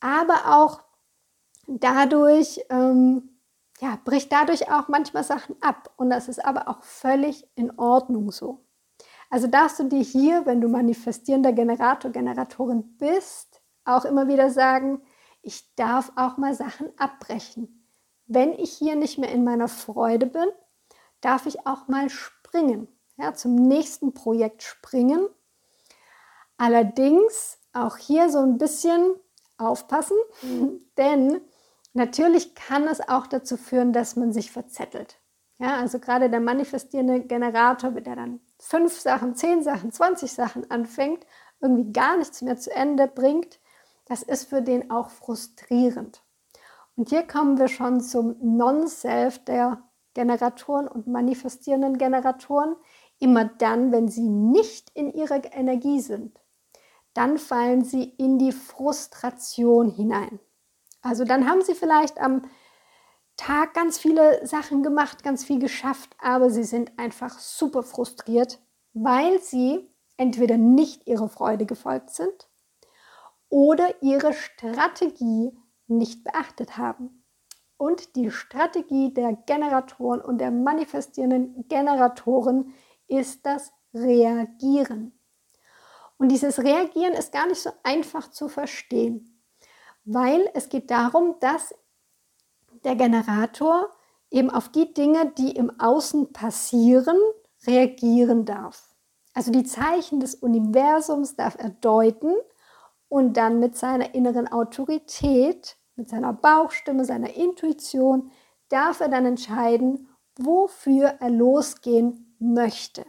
aber 0.00 0.56
auch 0.56 0.82
dadurch, 1.66 2.60
ähm, 2.70 3.30
ja, 3.80 3.98
bricht 4.04 4.32
dadurch 4.32 4.70
auch 4.70 4.88
manchmal 4.88 5.24
Sachen 5.24 5.56
ab. 5.62 5.92
Und 5.96 6.10
das 6.10 6.28
ist 6.28 6.44
aber 6.44 6.68
auch 6.68 6.82
völlig 6.82 7.48
in 7.54 7.78
Ordnung 7.78 8.30
so. 8.30 8.64
Also 9.30 9.46
darfst 9.46 9.78
du 9.78 9.84
dir 9.84 10.02
hier, 10.02 10.44
wenn 10.44 10.60
du 10.60 10.68
manifestierender 10.68 11.52
Generator, 11.52 12.10
Generatorin 12.10 12.96
bist, 12.98 13.62
auch 13.84 14.04
immer 14.04 14.26
wieder 14.26 14.50
sagen, 14.50 15.02
ich 15.42 15.74
darf 15.76 16.12
auch 16.16 16.36
mal 16.36 16.54
Sachen 16.54 16.90
abbrechen. 16.98 17.86
Wenn 18.26 18.52
ich 18.52 18.72
hier 18.72 18.96
nicht 18.96 19.18
mehr 19.18 19.30
in 19.30 19.44
meiner 19.44 19.68
Freude 19.68 20.26
bin, 20.26 20.46
darf 21.20 21.46
ich 21.46 21.66
auch 21.66 21.88
mal 21.88 22.10
springen, 22.10 22.88
ja, 23.16 23.34
zum 23.34 23.54
nächsten 23.54 24.14
Projekt 24.14 24.62
springen. 24.62 25.26
Allerdings 26.56 27.58
auch 27.72 27.96
hier 27.96 28.30
so 28.30 28.38
ein 28.38 28.58
bisschen 28.58 29.14
aufpassen, 29.60 30.16
mhm. 30.42 30.80
denn 30.96 31.40
natürlich 31.92 32.54
kann 32.54 32.86
es 32.88 33.06
auch 33.06 33.26
dazu 33.26 33.56
führen, 33.56 33.92
dass 33.92 34.16
man 34.16 34.32
sich 34.32 34.50
verzettelt. 34.50 35.18
Ja, 35.58 35.76
also 35.76 35.98
gerade 35.98 36.30
der 36.30 36.40
manifestierende 36.40 37.20
Generator, 37.20 37.90
der 37.90 38.16
dann 38.16 38.40
fünf 38.58 38.98
Sachen, 38.98 39.34
zehn 39.34 39.62
Sachen, 39.62 39.92
20 39.92 40.32
Sachen 40.32 40.70
anfängt, 40.70 41.26
irgendwie 41.60 41.92
gar 41.92 42.16
nichts 42.16 42.40
mehr 42.40 42.56
zu 42.56 42.74
Ende 42.74 43.06
bringt, 43.06 43.60
das 44.06 44.22
ist 44.22 44.48
für 44.48 44.62
den 44.62 44.90
auch 44.90 45.10
frustrierend. 45.10 46.22
Und 46.96 47.10
hier 47.10 47.22
kommen 47.22 47.58
wir 47.58 47.68
schon 47.68 48.00
zum 48.00 48.36
Non-Self 48.40 49.44
der 49.44 49.82
Generatoren 50.14 50.88
und 50.88 51.06
manifestierenden 51.06 51.98
Generatoren. 51.98 52.76
Immer 53.18 53.44
dann, 53.44 53.92
wenn 53.92 54.08
sie 54.08 54.28
nicht 54.28 54.90
in 54.94 55.12
ihrer 55.12 55.40
Energie 55.52 56.00
sind. 56.00 56.40
Dann 57.14 57.38
fallen 57.38 57.84
sie 57.84 58.04
in 58.04 58.38
die 58.38 58.52
Frustration 58.52 59.90
hinein. 59.90 60.38
Also 61.02 61.24
dann 61.24 61.48
haben 61.48 61.62
sie 61.62 61.74
vielleicht 61.74 62.18
am 62.18 62.42
Tag 63.36 63.72
ganz 63.74 63.98
viele 63.98 64.46
Sachen 64.46 64.82
gemacht, 64.82 65.22
ganz 65.22 65.44
viel 65.44 65.58
geschafft, 65.58 66.14
aber 66.20 66.50
sie 66.50 66.64
sind 66.64 66.98
einfach 66.98 67.38
super 67.38 67.82
frustriert, 67.82 68.60
weil 68.92 69.40
sie 69.40 69.88
entweder 70.18 70.58
nicht 70.58 71.06
ihrer 71.06 71.28
Freude 71.28 71.64
gefolgt 71.64 72.10
sind 72.10 72.48
oder 73.48 74.02
ihre 74.02 74.34
Strategie 74.34 75.56
nicht 75.86 76.22
beachtet 76.22 76.76
haben. 76.76 77.24
Und 77.78 78.14
die 78.14 78.30
Strategie 78.30 79.14
der 79.14 79.32
Generatoren 79.32 80.20
und 80.20 80.38
der 80.38 80.50
manifestierenden 80.50 81.66
Generatoren 81.68 82.74
ist 83.08 83.46
das 83.46 83.72
Reagieren. 83.94 85.18
Und 86.20 86.28
dieses 86.28 86.58
Reagieren 86.58 87.14
ist 87.14 87.32
gar 87.32 87.46
nicht 87.46 87.62
so 87.62 87.70
einfach 87.82 88.30
zu 88.30 88.48
verstehen, 88.50 89.42
weil 90.04 90.50
es 90.52 90.68
geht 90.68 90.90
darum, 90.90 91.36
dass 91.40 91.74
der 92.84 92.94
Generator 92.94 93.88
eben 94.30 94.50
auf 94.50 94.68
die 94.68 94.92
Dinge, 94.92 95.32
die 95.38 95.52
im 95.52 95.80
Außen 95.80 96.34
passieren, 96.34 97.16
reagieren 97.66 98.44
darf. 98.44 98.94
Also 99.32 99.50
die 99.50 99.64
Zeichen 99.64 100.20
des 100.20 100.34
Universums 100.34 101.36
darf 101.36 101.56
er 101.58 101.70
deuten 101.70 102.34
und 103.08 103.38
dann 103.38 103.58
mit 103.58 103.78
seiner 103.78 104.14
inneren 104.14 104.46
Autorität, 104.46 105.78
mit 105.96 106.10
seiner 106.10 106.34
Bauchstimme, 106.34 107.06
seiner 107.06 107.32
Intuition, 107.34 108.30
darf 108.68 109.00
er 109.00 109.08
dann 109.08 109.24
entscheiden, 109.24 110.10
wofür 110.36 111.14
er 111.18 111.30
losgehen 111.30 112.36
möchte. 112.38 113.06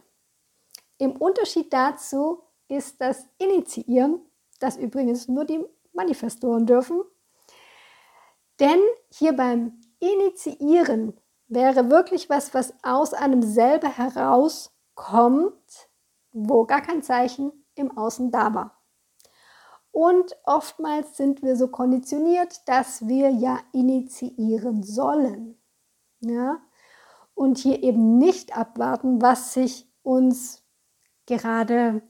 Im 0.97 1.11
Unterschied 1.17 1.73
dazu 1.73 2.43
ist 2.71 3.01
das 3.01 3.27
Initiieren, 3.37 4.21
das 4.59 4.77
übrigens 4.77 5.27
nur 5.27 5.43
die 5.43 5.63
Manifestoren 5.93 6.65
dürfen. 6.65 7.01
Denn 8.59 8.79
hier 9.09 9.33
beim 9.33 9.81
Initiieren 9.99 11.19
wäre 11.47 11.91
wirklich 11.91 12.29
was, 12.29 12.53
was 12.53 12.73
aus 12.81 13.13
einem 13.13 13.41
selber 13.41 13.89
herauskommt, 13.89 15.89
wo 16.31 16.65
gar 16.65 16.81
kein 16.81 17.03
Zeichen 17.03 17.51
im 17.75 17.97
Außen 17.97 18.31
da 18.31 18.53
war. 18.53 18.77
Und 19.91 20.37
oftmals 20.45 21.17
sind 21.17 21.41
wir 21.41 21.57
so 21.57 21.67
konditioniert, 21.67 22.61
dass 22.67 23.07
wir 23.07 23.31
ja 23.31 23.59
initiieren 23.73 24.83
sollen. 24.83 25.59
Ja? 26.21 26.61
Und 27.33 27.57
hier 27.57 27.83
eben 27.83 28.17
nicht 28.17 28.55
abwarten, 28.55 29.21
was 29.21 29.53
sich 29.53 29.91
uns 30.03 30.63
gerade 31.25 32.01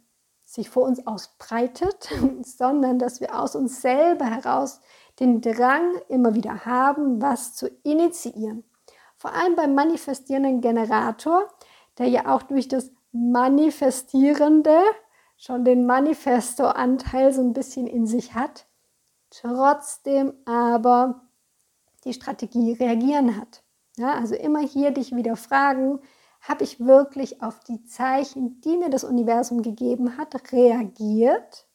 sich 0.52 0.70
vor 0.70 0.84
uns 0.84 1.08
ausbreitet, 1.08 2.10
sondern 2.44 3.00
dass 3.00 3.22
wir 3.22 3.40
aus 3.40 3.56
uns 3.56 3.82
selber 3.82 4.26
heraus 4.26 4.82
den 5.20 5.40
Drang 5.40 5.96
immer 6.10 6.36
wieder 6.36 6.66
haben, 6.66 7.22
was 7.22 7.56
zu 7.56 7.70
initiieren. 7.84 8.66
Vor 9.16 9.34
allem 9.34 9.56
beim 9.56 9.76
manifestierenden 9.76 10.60
Generator, 10.60 11.48
der 11.98 12.08
ja 12.08 12.36
auch 12.36 12.42
durch 12.44 12.68
das 12.68 12.92
Manifestierende 13.14 14.78
schon 15.38 15.64
den 15.64 15.86
Manifesto-Anteil 15.86 17.32
so 17.32 17.42
ein 17.42 17.54
bisschen 17.54 17.88
in 17.88 18.06
sich 18.06 18.34
hat, 18.34 18.66
trotzdem 19.30 20.34
aber 20.46 21.22
die 22.04 22.14
Strategie 22.14 22.74
reagieren 22.74 23.40
hat. 23.40 23.64
Ja, 23.96 24.16
also 24.16 24.36
immer 24.36 24.60
hier 24.60 24.92
dich 24.92 25.16
wieder 25.16 25.36
fragen, 25.36 26.00
habe 26.42 26.64
ich 26.64 26.80
wirklich 26.80 27.42
auf 27.42 27.60
die 27.62 27.84
Zeichen, 27.86 28.62
die 28.62 28.78
mir 28.78 28.90
das 28.90 29.04
Universum 29.04 29.62
gegeben 29.62 30.18
hat, 30.18 30.52
reagiert? 30.52 31.68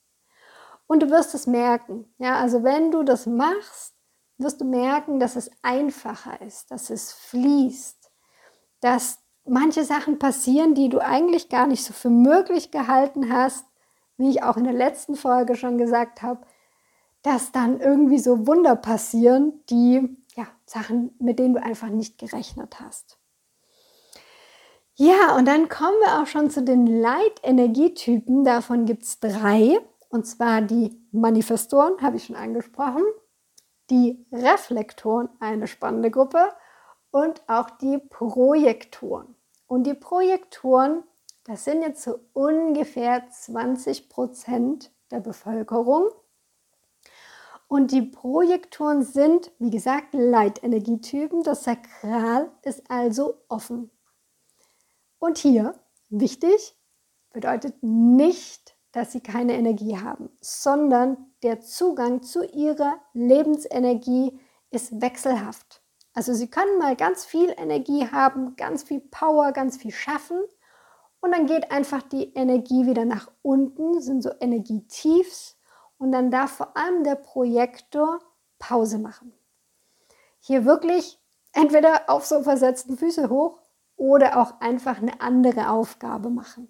Und 0.87 1.03
du 1.03 1.11
wirst 1.11 1.35
es 1.35 1.47
merken. 1.47 2.13
Ja, 2.19 2.37
also 2.37 2.63
wenn 2.63 2.91
du 2.91 3.03
das 3.03 3.27
machst, 3.27 3.95
wirst 4.39 4.61
du 4.61 4.65
merken, 4.65 5.19
dass 5.19 5.37
es 5.37 5.51
einfacher 5.63 6.41
ist, 6.43 6.71
dass 6.71 6.91
es 6.91 7.13
fließt, 7.13 8.11
dass 8.81 9.21
manche 9.45 9.85
Sachen 9.85 10.19
passieren, 10.19 10.75
die 10.75 10.89
du 10.89 10.99
eigentlich 10.99 11.49
gar 11.49 11.67
nicht 11.67 11.85
so 11.85 11.93
für 11.93 12.11
möglich 12.11 12.71
gehalten 12.71 13.33
hast, 13.33 13.65
wie 14.17 14.31
ich 14.31 14.43
auch 14.43 14.57
in 14.57 14.65
der 14.65 14.73
letzten 14.73 15.15
Folge 15.15 15.57
schon 15.57 15.79
gesagt 15.79 16.23
habe, 16.23 16.47
dass 17.23 17.53
dann 17.53 17.81
irgendwie 17.81 18.19
so 18.19 18.47
Wunder 18.47 18.77
passieren, 18.77 19.65
die 19.71 20.17
ja, 20.35 20.47
Sachen, 20.65 21.15
mit 21.19 21.39
denen 21.39 21.55
du 21.55 21.63
einfach 21.63 21.89
nicht 21.89 22.19
gerechnet 22.19 22.81
hast. 22.81 23.19
Ja, 24.99 25.37
und 25.37 25.45
dann 25.45 25.69
kommen 25.69 25.99
wir 26.01 26.23
auch 26.23 26.27
schon 26.27 26.49
zu 26.49 26.63
den 26.63 26.87
Leitenergietypen. 26.87 28.45
Davon 28.45 28.87
gibt 28.87 29.03
es 29.03 29.21
drei. 29.21 29.79
Und 30.09 30.27
zwar 30.27 30.63
die 30.63 30.99
Manifestoren, 31.13 32.01
habe 32.01 32.17
ich 32.17 32.25
schon 32.25 32.37
angesprochen. 32.37 33.03
Die 33.91 34.27
Reflektoren, 34.33 35.29
eine 35.39 35.67
spannende 35.67 36.11
Gruppe. 36.11 36.51
Und 37.11 37.43
auch 37.47 37.69
die 37.69 37.99
Projektoren. 37.99 39.35
Und 39.67 39.87
die 39.87 39.93
Projektoren, 39.93 41.03
das 41.45 41.65
sind 41.65 41.83
jetzt 41.83 42.03
so 42.03 42.19
ungefähr 42.33 43.29
20 43.29 44.09
Prozent 44.09 44.91
der 45.11 45.21
Bevölkerung. 45.21 46.09
Und 47.69 47.91
die 47.93 48.03
Projektoren 48.03 49.03
sind, 49.03 49.51
wie 49.59 49.71
gesagt, 49.71 50.15
Leitenergietypen. 50.15 51.43
Das 51.43 51.65
Sakral 51.65 52.51
ist 52.63 52.91
also 52.91 53.35
offen. 53.49 53.91
Und 55.19 55.39
hier, 55.39 55.75
wichtig, 56.09 56.77
bedeutet 57.33 57.83
nicht, 57.83 58.77
dass 58.93 59.13
sie 59.13 59.21
keine 59.21 59.55
Energie 59.55 59.99
haben, 59.99 60.31
sondern 60.41 61.17
der 61.43 61.61
Zugang 61.61 62.23
zu 62.23 62.45
ihrer 62.45 62.99
Lebensenergie 63.13 64.39
ist 64.71 65.01
wechselhaft. 65.01 65.83
Also 66.15 66.33
sie 66.33 66.49
können 66.49 66.79
mal 66.79 66.97
ganz 66.97 67.25
viel 67.27 67.53
Energie 67.59 68.09
haben, 68.11 68.57
ganz 68.57 68.85
viel 68.85 69.01
Power, 69.01 69.53
ganz 69.53 69.77
viel 69.77 69.93
schaffen 69.93 70.41
und 71.21 71.33
dann 71.33 71.47
geht 71.47 71.71
einfach 71.71 72.03
die 72.03 72.33
Energie 72.35 72.87
wieder 72.87 73.05
nach 73.05 73.31
unten, 73.43 74.01
sind 74.01 74.23
so 74.23 74.31
Energietiefs 74.41 75.59
und 75.99 76.13
dann 76.13 76.31
darf 76.31 76.53
vor 76.53 76.77
allem 76.77 77.05
der 77.05 77.17
Projektor 77.17 78.21
Pause 78.59 78.99
machen. 78.99 79.35
Hier 80.41 80.65
wirklich 80.65 81.21
entweder 81.53 82.09
auf 82.09 82.25
so 82.25 82.43
versetzten 82.43 82.97
Füße 82.97 83.29
hoch 83.29 83.59
oder 83.97 84.41
auch 84.41 84.61
einfach 84.61 84.99
eine 84.99 85.21
andere 85.21 85.71
Aufgabe 85.71 86.31
machen. 86.31 86.69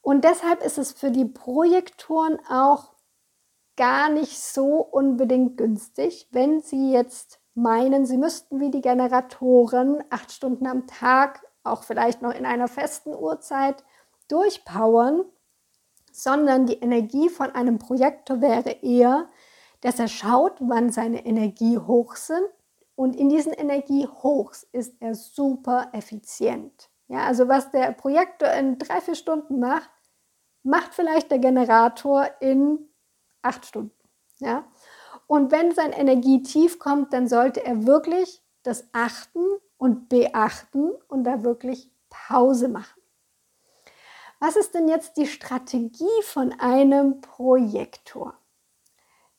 Und 0.00 0.24
deshalb 0.24 0.62
ist 0.62 0.78
es 0.78 0.92
für 0.92 1.10
die 1.10 1.24
Projektoren 1.24 2.38
auch 2.48 2.92
gar 3.76 4.10
nicht 4.10 4.38
so 4.38 4.76
unbedingt 4.76 5.56
günstig, 5.56 6.28
wenn 6.30 6.60
sie 6.60 6.92
jetzt 6.92 7.40
meinen, 7.54 8.06
sie 8.06 8.18
müssten 8.18 8.60
wie 8.60 8.70
die 8.70 8.80
Generatoren 8.80 10.02
acht 10.10 10.32
Stunden 10.32 10.66
am 10.66 10.86
Tag, 10.86 11.44
auch 11.62 11.84
vielleicht 11.84 12.20
noch 12.20 12.34
in 12.34 12.46
einer 12.46 12.68
festen 12.68 13.14
Uhrzeit, 13.14 13.84
durchpowern, 14.28 15.24
sondern 16.12 16.66
die 16.66 16.78
Energie 16.78 17.28
von 17.28 17.50
einem 17.54 17.78
Projektor 17.78 18.40
wäre 18.40 18.70
eher, 18.82 19.28
dass 19.80 19.98
er 19.98 20.08
schaut, 20.08 20.54
wann 20.60 20.92
seine 20.92 21.26
Energie 21.26 21.78
hoch 21.78 22.16
sind 22.16 22.48
und 22.96 23.16
in 23.16 23.28
diesen 23.28 23.52
Energiehochs 23.52 24.64
ist 24.72 24.94
er 25.00 25.14
super 25.14 25.88
effizient. 25.92 26.90
Ja, 27.08 27.24
also 27.24 27.48
was 27.48 27.70
der 27.70 27.92
Projektor 27.92 28.50
in 28.52 28.78
drei, 28.78 29.00
vier 29.00 29.14
Stunden 29.14 29.58
macht, 29.58 29.90
macht 30.62 30.94
vielleicht 30.94 31.30
der 31.30 31.38
Generator 31.38 32.28
in 32.40 32.88
acht 33.42 33.66
Stunden. 33.66 33.92
Ja? 34.38 34.64
Und 35.26 35.52
wenn 35.52 35.72
sein 35.72 35.92
Energietief 35.92 36.78
kommt, 36.78 37.12
dann 37.12 37.28
sollte 37.28 37.64
er 37.64 37.86
wirklich 37.86 38.42
das 38.62 38.88
achten 38.92 39.44
und 39.76 40.08
beachten 40.08 40.92
und 41.08 41.24
da 41.24 41.42
wirklich 41.44 41.90
Pause 42.08 42.68
machen. 42.68 43.00
Was 44.40 44.56
ist 44.56 44.74
denn 44.74 44.88
jetzt 44.88 45.16
die 45.16 45.26
Strategie 45.26 46.22
von 46.22 46.52
einem 46.58 47.20
Projektor? 47.20 48.36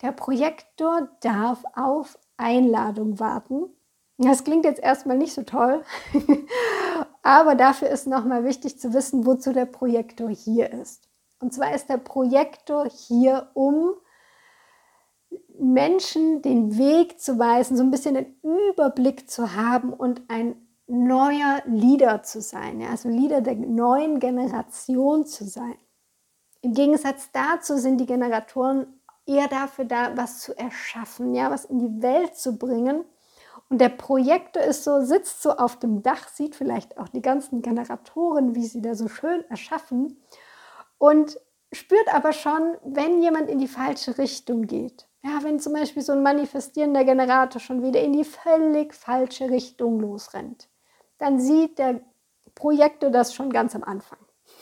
Der 0.02 0.12
Projektor 0.12 1.10
darf 1.22 1.64
auf 1.76 2.18
Einladung 2.38 3.20
warten. 3.20 3.66
Das 4.18 4.44
klingt 4.44 4.66
jetzt 4.66 4.82
erstmal 4.82 5.18
nicht 5.18 5.34
so 5.34 5.44
toll, 5.44 5.84
aber 7.22 7.56
dafür 7.56 7.90
ist 7.90 8.08
nochmal 8.08 8.46
wichtig 8.46 8.80
zu 8.80 8.94
wissen, 8.94 9.26
wozu 9.26 9.52
der 9.52 9.66
Projektor 9.66 10.30
hier 10.30 10.72
ist. 10.72 11.10
Und 11.40 11.54
zwar 11.54 11.76
ist 11.76 11.90
der 11.90 11.98
Projektor 11.98 12.88
hier, 12.90 13.50
um 13.54 13.94
Menschen 15.60 16.42
den 16.42 16.78
Weg 16.78 17.20
zu 17.20 17.38
weisen, 17.40 17.76
so 17.76 17.84
ein 17.84 17.92
bisschen 17.92 18.16
den 18.16 18.36
Überblick 18.42 19.30
zu 19.30 19.54
haben 19.54 19.92
und 19.92 20.22
ein 20.30 20.56
neuer 20.88 21.62
Leader 21.66 22.24
zu 22.24 22.42
sein, 22.42 22.80
ja, 22.80 22.90
also 22.90 23.10
Leader 23.10 23.42
der 23.42 23.56
neuen 23.56 24.20
Generation 24.20 25.26
zu 25.26 25.46
sein. 25.46 25.76
Im 26.62 26.74
Gegensatz 26.74 27.30
dazu 27.32 27.78
sind 27.78 27.98
die 27.98 28.06
Generatoren 28.06 28.95
eher 29.26 29.48
dafür 29.48 29.86
da, 29.86 30.16
was 30.16 30.40
zu 30.40 30.58
erschaffen, 30.58 31.34
ja, 31.34 31.52
was 31.52 31.66
in 31.66 31.80
die 31.80 32.02
Welt 32.02 32.36
zu 32.36 32.58
bringen. 32.58 33.06
Und 33.70 33.82
der 33.82 33.90
Projektor 33.90 34.62
ist 34.62 34.84
so, 34.84 35.02
sitzt 35.02 35.42
so 35.42 35.52
auf 35.52 35.80
dem 35.80 36.04
Dach, 36.04 36.28
sieht 36.28 36.56
vielleicht 36.56 36.98
auch 36.98 37.10
die 37.10 37.22
ganzen 37.22 37.62
Generatoren, 37.62 38.54
wie 38.54 38.66
sie 38.66 38.82
da 38.82 38.94
so 38.94 39.08
schön 39.08 39.44
erschaffen 39.50 40.22
und 40.98 41.40
spürt 41.72 42.14
aber 42.14 42.32
schon, 42.32 42.78
wenn 42.84 43.22
jemand 43.22 43.50
in 43.50 43.60
die 43.60 43.68
falsche 43.68 44.18
Richtung 44.18 44.68
geht. 44.68 45.08
Ja, 45.24 45.40
wenn 45.42 45.60
zum 45.60 45.74
Beispiel 45.74 46.04
so 46.04 46.12
ein 46.12 46.22
manifestierender 46.22 47.04
Generator 47.04 47.60
schon 47.60 47.82
wieder 47.82 48.02
in 48.02 48.14
die 48.14 48.24
völlig 48.24 48.94
falsche 48.94 49.50
Richtung 49.50 50.00
losrennt, 50.00 50.70
dann 51.18 51.40
sieht 51.40 51.80
der 51.80 52.02
Projektor 52.54 53.10
das 53.10 53.34
schon 53.34 53.52
ganz 53.52 53.76
am 53.76 53.84
Anfang 53.84 54.20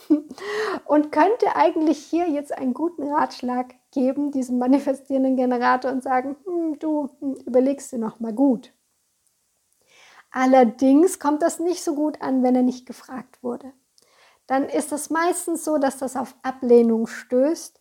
und 0.86 1.12
könnte 1.12 1.54
eigentlich 1.54 1.98
hier 1.98 2.30
jetzt 2.30 2.56
einen 2.56 2.72
guten 2.72 3.12
Ratschlag 3.12 3.74
geben, 3.94 4.30
diesem 4.30 4.58
manifestierenden 4.58 5.36
Generator 5.36 5.90
und 5.90 6.02
sagen, 6.02 6.36
hm, 6.44 6.78
du 6.78 7.08
hm, 7.20 7.36
überlegst 7.46 7.90
dir 7.92 7.98
noch 7.98 8.20
mal 8.20 8.34
gut. 8.34 8.74
Allerdings 10.30 11.18
kommt 11.18 11.42
das 11.42 11.60
nicht 11.60 11.82
so 11.82 11.94
gut 11.94 12.20
an, 12.20 12.42
wenn 12.42 12.56
er 12.56 12.62
nicht 12.62 12.86
gefragt 12.86 13.42
wurde. 13.42 13.72
Dann 14.46 14.64
ist 14.68 14.92
es 14.92 15.08
meistens 15.08 15.64
so, 15.64 15.78
dass 15.78 15.98
das 15.98 16.16
auf 16.16 16.34
Ablehnung 16.42 17.06
stößt 17.06 17.80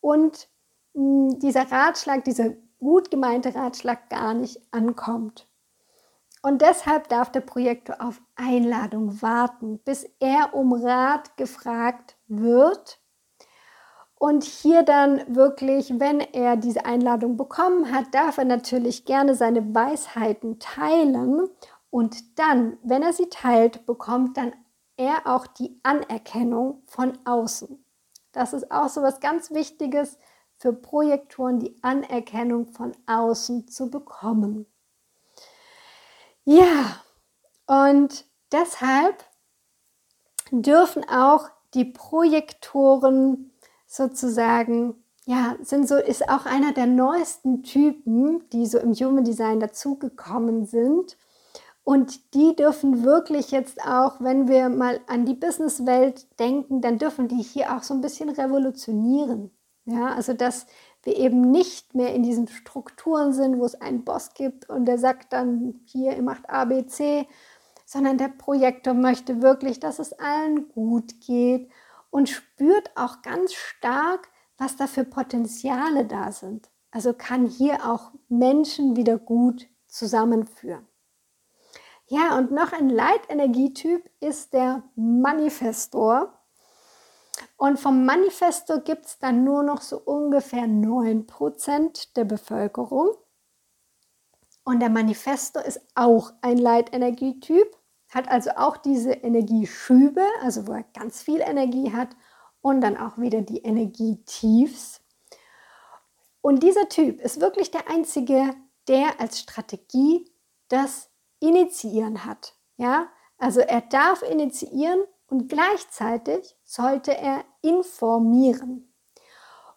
und 0.00 0.48
hm, 0.94 1.38
dieser 1.38 1.70
Ratschlag, 1.70 2.24
dieser 2.24 2.50
gut 2.78 3.10
gemeinte 3.10 3.54
Ratschlag 3.54 4.10
gar 4.10 4.34
nicht 4.34 4.60
ankommt. 4.70 5.48
Und 6.42 6.60
deshalb 6.60 7.08
darf 7.08 7.32
der 7.32 7.40
Projektor 7.40 7.96
auf 8.00 8.20
Einladung 8.34 9.22
warten, 9.22 9.78
bis 9.78 10.04
er 10.20 10.52
um 10.52 10.74
Rat 10.74 11.38
gefragt 11.38 12.18
wird. 12.26 13.00
Und 14.16 14.44
hier 14.44 14.82
dann 14.82 15.22
wirklich, 15.34 15.98
wenn 15.98 16.20
er 16.20 16.56
diese 16.56 16.84
Einladung 16.84 17.36
bekommen 17.36 17.92
hat, 17.92 18.14
darf 18.14 18.38
er 18.38 18.44
natürlich 18.44 19.04
gerne 19.04 19.34
seine 19.34 19.74
Weisheiten 19.74 20.58
teilen. 20.58 21.48
Und 21.90 22.38
dann, 22.38 22.78
wenn 22.82 23.02
er 23.02 23.12
sie 23.12 23.28
teilt, 23.28 23.86
bekommt 23.86 24.36
dann 24.36 24.52
er 24.96 25.26
auch 25.26 25.46
die 25.46 25.78
Anerkennung 25.82 26.82
von 26.86 27.18
außen. 27.24 27.84
Das 28.32 28.52
ist 28.52 28.70
auch 28.70 28.88
so 28.88 29.02
was 29.02 29.20
ganz 29.20 29.50
Wichtiges 29.50 30.18
für 30.58 30.72
Projektoren, 30.72 31.58
die 31.58 31.76
Anerkennung 31.82 32.66
von 32.66 32.92
außen 33.06 33.68
zu 33.68 33.90
bekommen. 33.90 34.66
Ja, 36.44 37.00
und 37.66 38.24
deshalb 38.52 39.24
dürfen 40.50 41.08
auch 41.08 41.48
die 41.74 41.84
Projektoren 41.84 43.50
sozusagen, 43.94 44.96
ja, 45.24 45.56
sind 45.62 45.88
so, 45.88 45.96
ist 45.96 46.28
auch 46.28 46.46
einer 46.46 46.72
der 46.72 46.86
neuesten 46.86 47.62
Typen, 47.62 48.48
die 48.50 48.66
so 48.66 48.78
im 48.78 48.92
Human 48.92 49.24
Design 49.24 49.60
dazugekommen 49.60 50.66
sind. 50.66 51.16
Und 51.84 52.34
die 52.34 52.56
dürfen 52.56 53.04
wirklich 53.04 53.50
jetzt 53.50 53.80
auch, 53.86 54.20
wenn 54.20 54.48
wir 54.48 54.68
mal 54.68 55.00
an 55.06 55.26
die 55.26 55.34
Businesswelt 55.34 56.26
denken, 56.40 56.80
dann 56.80 56.98
dürfen 56.98 57.28
die 57.28 57.42
hier 57.42 57.76
auch 57.76 57.82
so 57.82 57.94
ein 57.94 58.00
bisschen 58.00 58.30
revolutionieren. 58.30 59.50
Ja, 59.84 60.14
also 60.14 60.32
dass 60.32 60.66
wir 61.02 61.16
eben 61.16 61.50
nicht 61.50 61.94
mehr 61.94 62.14
in 62.14 62.22
diesen 62.22 62.48
Strukturen 62.48 63.32
sind, 63.32 63.58
wo 63.58 63.64
es 63.66 63.80
einen 63.80 64.04
Boss 64.04 64.32
gibt 64.32 64.68
und 64.70 64.86
der 64.86 64.98
sagt 64.98 65.32
dann 65.34 65.80
hier, 65.84 66.16
ihr 66.16 66.22
macht 66.22 66.48
A, 66.48 66.64
B, 66.64 66.86
C, 66.86 67.28
sondern 67.84 68.16
der 68.16 68.28
Projektor 68.28 68.94
möchte 68.94 69.42
wirklich, 69.42 69.78
dass 69.78 69.98
es 69.98 70.14
allen 70.14 70.68
gut 70.70 71.20
geht 71.20 71.70
und 72.14 72.28
spürt 72.28 72.96
auch 72.96 73.22
ganz 73.22 73.54
stark, 73.54 74.28
was 74.56 74.76
da 74.76 74.86
für 74.86 75.02
Potenziale 75.02 76.06
da 76.06 76.30
sind. 76.30 76.70
Also 76.92 77.12
kann 77.12 77.44
hier 77.44 77.90
auch 77.90 78.12
Menschen 78.28 78.94
wieder 78.94 79.18
gut 79.18 79.66
zusammenführen. 79.88 80.86
Ja, 82.06 82.38
und 82.38 82.52
noch 82.52 82.72
ein 82.72 82.88
Leitenergietyp 82.88 84.08
ist 84.20 84.52
der 84.52 84.84
Manifestor. 84.94 86.38
Und 87.56 87.80
vom 87.80 88.06
Manifesto 88.06 88.80
gibt 88.80 89.06
es 89.06 89.18
dann 89.18 89.42
nur 89.42 89.64
noch 89.64 89.80
so 89.80 89.98
ungefähr 89.98 90.66
9% 90.66 92.14
der 92.14 92.24
Bevölkerung. 92.26 93.08
Und 94.62 94.78
der 94.78 94.90
Manifesto 94.90 95.58
ist 95.58 95.80
auch 95.96 96.32
ein 96.42 96.58
Leitenergietyp, 96.58 97.76
hat 98.14 98.28
also 98.28 98.50
auch 98.56 98.76
diese 98.76 99.12
Energieschübe, 99.12 100.22
also 100.42 100.68
wo 100.68 100.72
er 100.72 100.84
ganz 100.94 101.22
viel 101.22 101.40
Energie 101.40 101.92
hat 101.92 102.10
und 102.60 102.80
dann 102.80 102.96
auch 102.96 103.18
wieder 103.18 103.42
die 103.42 103.58
Energietiefs. 103.58 105.00
Und 106.40 106.62
dieser 106.62 106.88
Typ 106.88 107.20
ist 107.20 107.40
wirklich 107.40 107.70
der 107.70 107.90
einzige, 107.90 108.54
der 108.86 109.20
als 109.20 109.40
Strategie 109.40 110.30
das 110.68 111.10
Initiieren 111.40 112.24
hat. 112.24 112.54
Ja, 112.76 113.08
also 113.38 113.60
er 113.60 113.80
darf 113.80 114.22
initiieren 114.22 115.02
und 115.26 115.48
gleichzeitig 115.48 116.56
sollte 116.64 117.16
er 117.16 117.44
informieren. 117.62 118.92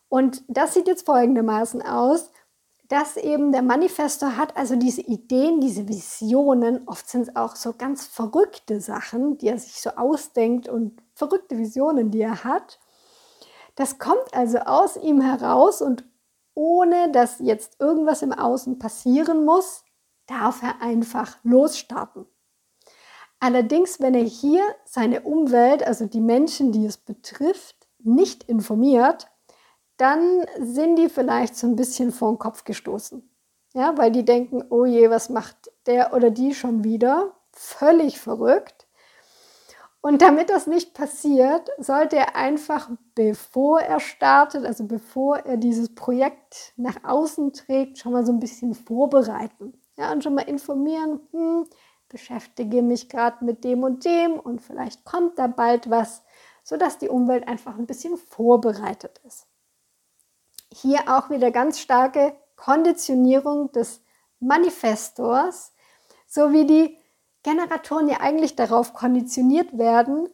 Und 0.09 0.43
das 0.47 0.73
sieht 0.73 0.87
jetzt 0.87 1.05
folgendermaßen 1.05 1.81
aus, 1.81 2.31
dass 2.87 3.17
eben 3.17 3.51
der 3.51 3.61
Manifestor 3.61 4.37
hat 4.37 4.55
also 4.55 4.75
diese 4.75 5.01
Ideen, 5.01 5.59
diese 5.59 5.87
Visionen, 5.87 6.87
oft 6.87 7.09
sind 7.09 7.23
es 7.23 7.35
auch 7.35 7.55
so 7.55 7.73
ganz 7.73 8.05
verrückte 8.05 8.79
Sachen, 8.79 9.37
die 9.37 9.47
er 9.47 9.57
sich 9.57 9.81
so 9.81 9.91
ausdenkt 9.91 10.69
und 10.69 11.01
verrückte 11.13 11.57
Visionen, 11.57 12.11
die 12.11 12.21
er 12.21 12.43
hat. 12.43 12.79
Das 13.75 13.99
kommt 13.99 14.33
also 14.33 14.59
aus 14.59 14.95
ihm 14.95 15.21
heraus 15.21 15.81
und 15.81 16.05
ohne 16.53 17.11
dass 17.11 17.39
jetzt 17.39 17.79
irgendwas 17.79 18.21
im 18.21 18.33
Außen 18.33 18.79
passieren 18.79 19.45
muss, 19.45 19.83
darf 20.25 20.63
er 20.63 20.81
einfach 20.81 21.37
losstarten. 21.43 22.25
Allerdings, 23.39 23.99
wenn 23.99 24.15
er 24.15 24.23
hier 24.23 24.63
seine 24.85 25.21
Umwelt, 25.21 25.85
also 25.85 26.07
die 26.07 26.21
Menschen, 26.21 26.71
die 26.71 26.85
es 26.85 26.97
betrifft, 26.97 27.87
nicht 27.99 28.43
informiert, 28.43 29.27
dann 29.97 30.45
sind 30.59 30.97
die 30.97 31.09
vielleicht 31.09 31.55
so 31.55 31.67
ein 31.67 31.75
bisschen 31.75 32.11
vor 32.11 32.31
den 32.31 32.39
Kopf 32.39 32.63
gestoßen. 32.63 33.27
Ja, 33.73 33.97
weil 33.97 34.11
die 34.11 34.25
denken, 34.25 34.63
oh 34.69 34.85
je, 34.85 35.09
was 35.09 35.29
macht 35.29 35.71
der 35.85 36.13
oder 36.13 36.31
die 36.31 36.53
schon 36.53 36.83
wieder? 36.83 37.33
Völlig 37.51 38.19
verrückt. 38.19 38.87
Und 40.01 40.21
damit 40.21 40.49
das 40.49 40.67
nicht 40.67 40.93
passiert, 40.93 41.69
sollte 41.79 42.15
er 42.15 42.35
einfach, 42.35 42.89
bevor 43.13 43.81
er 43.81 43.99
startet, 43.99 44.65
also 44.65 44.85
bevor 44.85 45.39
er 45.39 45.57
dieses 45.57 45.93
Projekt 45.95 46.73
nach 46.77 47.03
außen 47.03 47.51
trägt, 47.53 47.97
schon 47.97 48.13
mal 48.13 48.25
so 48.25 48.31
ein 48.31 48.39
bisschen 48.39 48.73
vorbereiten. 48.73 49.73
Ja, 49.97 50.11
und 50.11 50.23
schon 50.23 50.35
mal 50.35 50.47
informieren, 50.47 51.19
hm, 51.31 51.65
beschäftige 52.07 52.81
mich 52.81 53.09
gerade 53.09 53.43
mit 53.43 53.63
dem 53.63 53.83
und 53.83 54.05
dem 54.05 54.39
und 54.39 54.61
vielleicht 54.61 55.03
kommt 55.03 55.37
da 55.39 55.47
bald 55.47 55.89
was, 55.89 56.23
sodass 56.63 56.99
die 56.99 57.09
Umwelt 57.09 57.47
einfach 57.47 57.77
ein 57.77 57.87
bisschen 57.87 58.17
vorbereitet 58.17 59.19
ist. 59.25 59.47
Hier 60.79 60.99
auch 61.07 61.31
wieder 61.31 61.49
ganz 61.49 61.79
starke 61.79 62.35
Konditionierung 62.55 63.71
des 63.71 64.03
Manifestors, 64.39 65.73
so 66.27 66.51
wie 66.51 66.67
die 66.67 66.97
Generatoren 67.41 68.07
ja 68.07 68.19
eigentlich 68.19 68.55
darauf 68.55 68.93
konditioniert 68.93 69.79
werden, 69.79 70.29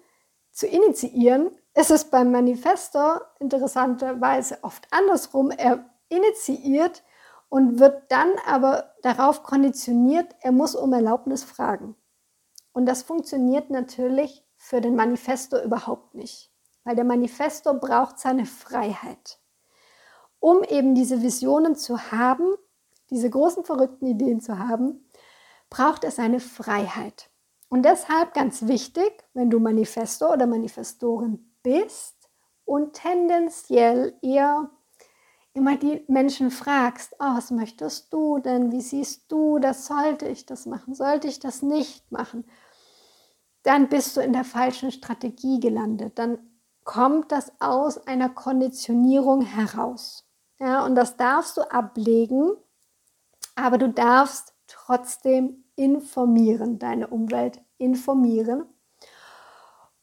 zu 0.51 0.67
initiieren, 0.67 1.49
ist 1.75 1.91
es 1.91 2.10
beim 2.10 2.34
Manifestor 2.34 3.21
interessanterweise 3.39 4.58
oft 4.63 4.86
andersrum. 4.91 5.49
Er 5.49 5.86
initiiert 6.10 7.03
und 7.47 7.79
wird 7.79 8.12
dann 8.12 8.34
aber 8.45 8.95
darauf 9.01 9.43
konditioniert, 9.43 10.36
er 10.41 10.51
muss 10.51 10.75
um 10.75 10.91
Erlaubnis 10.91 11.45
fragen. 11.45 11.95
Und 12.73 12.86
das 12.86 13.03
funktioniert 13.03 13.69
natürlich 13.69 14.45
für 14.58 14.82
den 14.82 14.97
Manifesto 14.97 15.58
überhaupt 15.63 16.15
nicht, 16.15 16.51
weil 16.84 16.97
der 16.97 17.06
Manifesto 17.06 17.73
braucht 17.75 18.19
seine 18.19 18.45
Freiheit. 18.45 19.39
Um 20.43 20.62
eben 20.62 20.93
diese 20.93 21.21
Visionen 21.21 21.77
zu 21.77 22.12
haben, 22.12 22.53
diese 23.10 23.29
großen 23.29 23.63
verrückten 23.63 24.08
Ideen 24.08 24.41
zu 24.41 24.60
haben, 24.60 25.10
braucht 25.69 26.03
er 26.03 26.12
seine 26.12 26.41
Freiheit. 26.41 27.29
Und 27.69 27.84
deshalb 27.84 28.34
ganz 28.34 28.67
wichtig, 28.67 29.23
wenn 29.34 29.49
du 29.49 29.62
Manifesto 29.62 30.34
oder 30.34 30.45
Manifestorin 30.45 31.56
bist 31.63 32.29
und 32.65 32.91
tendenziell 32.91 34.17
eher 34.21 34.69
immer 35.53 35.77
die 35.77 36.03
Menschen 36.10 36.51
fragst, 36.51 37.15
oh, 37.19 37.38
was 37.38 37.49
möchtest 37.49 38.12
du 38.12 38.39
denn? 38.39 38.73
Wie 38.73 38.82
siehst 38.82 39.32
du 39.32 39.60
das? 39.60 39.86
Sollte 39.86 40.27
ich 40.27 40.45
das 40.45 40.65
machen? 40.65 40.93
Sollte 40.93 41.29
ich 41.29 41.39
das 41.39 41.62
nicht 41.62 42.12
machen? 42.12 42.43
Dann 43.62 43.88
bist 43.88 44.17
du 44.17 44.19
in 44.19 44.34
der 44.34 44.43
falschen 44.43 44.91
Strategie 44.91 45.62
gelandet. 45.62 46.19
Dann 46.19 46.38
kommt 46.84 47.32
das 47.32 47.49
aus 47.62 48.08
einer 48.08 48.27
Konditionierung 48.27 49.41
heraus. 49.41 50.22
Ja, 50.59 50.85
und 50.85 50.95
das 50.95 51.17
darfst 51.17 51.57
du 51.57 51.61
ablegen, 51.61 52.51
aber 53.55 53.77
du 53.77 53.89
darfst 53.89 54.53
trotzdem 54.67 55.63
informieren, 55.75 56.79
deine 56.79 57.07
Umwelt 57.07 57.59
informieren. 57.77 58.65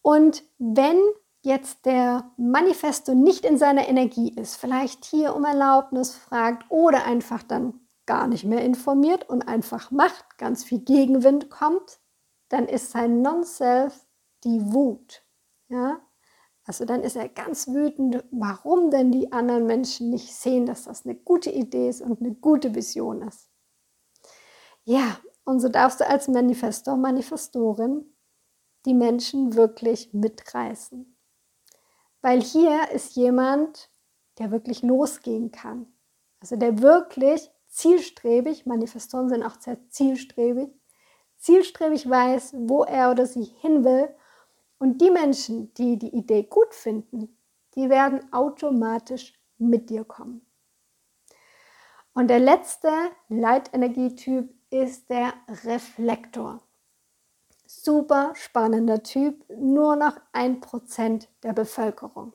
Und 0.02 0.42
wenn 0.58 0.98
jetzt 1.42 1.86
der 1.86 2.30
Manifesto 2.36 3.14
nicht 3.14 3.44
in 3.44 3.56
seiner 3.56 3.88
Energie 3.88 4.34
ist, 4.34 4.56
vielleicht 4.56 5.04
hier 5.04 5.34
um 5.34 5.44
Erlaubnis 5.44 6.14
fragt 6.14 6.70
oder 6.70 7.04
einfach 7.04 7.42
dann 7.42 7.80
gar 8.06 8.26
nicht 8.26 8.44
mehr 8.44 8.64
informiert 8.64 9.28
und 9.28 9.46
einfach 9.46 9.90
macht, 9.90 10.36
ganz 10.36 10.64
viel 10.64 10.80
Gegenwind 10.80 11.48
kommt, 11.50 12.00
dann 12.48 12.66
ist 12.66 12.90
sein 12.90 13.22
Non-Self 13.22 14.06
die 14.44 14.72
Wut. 14.72 15.22
Ja? 15.68 16.00
Also 16.70 16.84
dann 16.84 17.02
ist 17.02 17.16
er 17.16 17.28
ganz 17.28 17.66
wütend, 17.66 18.22
warum 18.30 18.92
denn 18.92 19.10
die 19.10 19.32
anderen 19.32 19.66
Menschen 19.66 20.08
nicht 20.10 20.32
sehen, 20.32 20.66
dass 20.66 20.84
das 20.84 21.04
eine 21.04 21.16
gute 21.16 21.50
Idee 21.50 21.88
ist 21.88 22.00
und 22.00 22.20
eine 22.20 22.32
gute 22.32 22.76
Vision 22.76 23.22
ist. 23.22 23.50
Ja, 24.84 25.18
und 25.42 25.58
so 25.58 25.68
darfst 25.68 25.98
du 25.98 26.06
als 26.06 26.28
Manifestor, 26.28 26.96
Manifestorin 26.96 28.14
die 28.86 28.94
Menschen 28.94 29.56
wirklich 29.56 30.14
mitreißen. 30.14 31.18
Weil 32.20 32.40
hier 32.40 32.88
ist 32.92 33.16
jemand, 33.16 33.90
der 34.38 34.52
wirklich 34.52 34.82
losgehen 34.82 35.50
kann. 35.50 35.92
Also 36.38 36.54
der 36.54 36.80
wirklich 36.80 37.50
zielstrebig, 37.66 38.64
Manifestoren 38.64 39.28
sind 39.28 39.42
auch 39.42 39.60
sehr 39.60 39.76
zielstrebig, 39.88 40.68
zielstrebig 41.36 42.08
weiß, 42.08 42.54
wo 42.56 42.84
er 42.84 43.10
oder 43.10 43.26
sie 43.26 43.42
hin 43.42 43.82
will. 43.82 44.14
Und 44.80 45.02
die 45.02 45.10
Menschen, 45.10 45.74
die 45.74 45.98
die 45.98 46.08
Idee 46.16 46.44
gut 46.44 46.74
finden, 46.74 47.36
die 47.74 47.90
werden 47.90 48.32
automatisch 48.32 49.34
mit 49.58 49.90
dir 49.90 50.04
kommen. 50.04 50.40
Und 52.14 52.28
der 52.28 52.38
letzte 52.38 52.90
Leitenergietyp 53.28 54.48
ist 54.70 55.10
der 55.10 55.34
Reflektor. 55.64 56.62
Super 57.66 58.32
spannender 58.34 59.02
Typ, 59.02 59.44
nur 59.54 59.96
noch 59.96 60.16
ein 60.32 60.60
Prozent 60.60 61.28
der 61.42 61.52
Bevölkerung. 61.52 62.32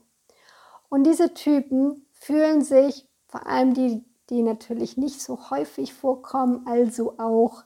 Und 0.88 1.04
diese 1.04 1.34
Typen 1.34 2.06
fühlen 2.12 2.62
sich, 2.62 3.08
vor 3.28 3.48
allem 3.48 3.74
die, 3.74 4.06
die 4.30 4.44
natürlich 4.44 4.98
nicht 4.98 5.20
so 5.20 5.50
häufig 5.50 5.96
vorkommen, 5.96 6.68
also 6.68 7.18
auch 7.18 7.64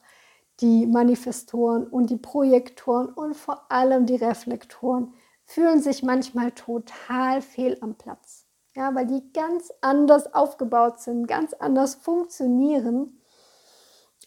die 0.62 0.88
Manifestoren 0.88 1.88
und 1.88 2.10
die 2.10 2.18
Projektoren 2.18 3.10
und 3.10 3.36
vor 3.36 3.72
allem 3.72 4.06
die 4.06 4.16
Reflektoren, 4.16 5.14
fühlen 5.46 5.82
sich 5.82 6.04
manchmal 6.04 6.52
total 6.52 7.42
fehl 7.42 7.78
am 7.82 7.96
Platz. 7.96 8.46
Ja, 8.76 8.94
weil 8.94 9.08
die 9.08 9.34
ganz 9.34 9.72
anders 9.82 10.34
aufgebaut 10.34 11.00
sind, 11.00 11.28
ganz 11.28 11.54
anders 11.54 11.96
funktionieren 11.96 13.20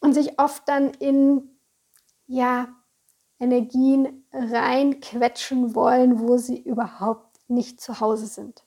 und 0.00 0.14
sich 0.14 0.38
oft 0.40 0.68
dann 0.68 0.90
in 0.98 1.56
ja, 2.26 2.68
Energien 3.38 4.24
reinquetschen 4.32 5.74
wollen, 5.74 6.18
wo 6.20 6.36
sie 6.38 6.58
überhaupt 6.58 7.38
nicht 7.48 7.80
zu 7.80 8.00
Hause 8.00 8.26
sind. 8.26 8.64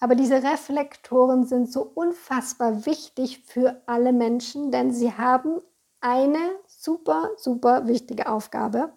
Aber 0.00 0.14
diese 0.14 0.42
Reflektoren 0.42 1.44
sind 1.46 1.72
so 1.72 1.82
unfassbar 1.82 2.86
wichtig 2.86 3.42
für 3.44 3.82
alle 3.86 4.12
Menschen, 4.12 4.70
denn 4.70 4.92
sie 4.92 5.12
haben 5.12 5.60
eine 6.00 6.38
super, 6.78 7.30
super 7.36 7.86
wichtige 7.86 8.28
Aufgabe. 8.28 8.92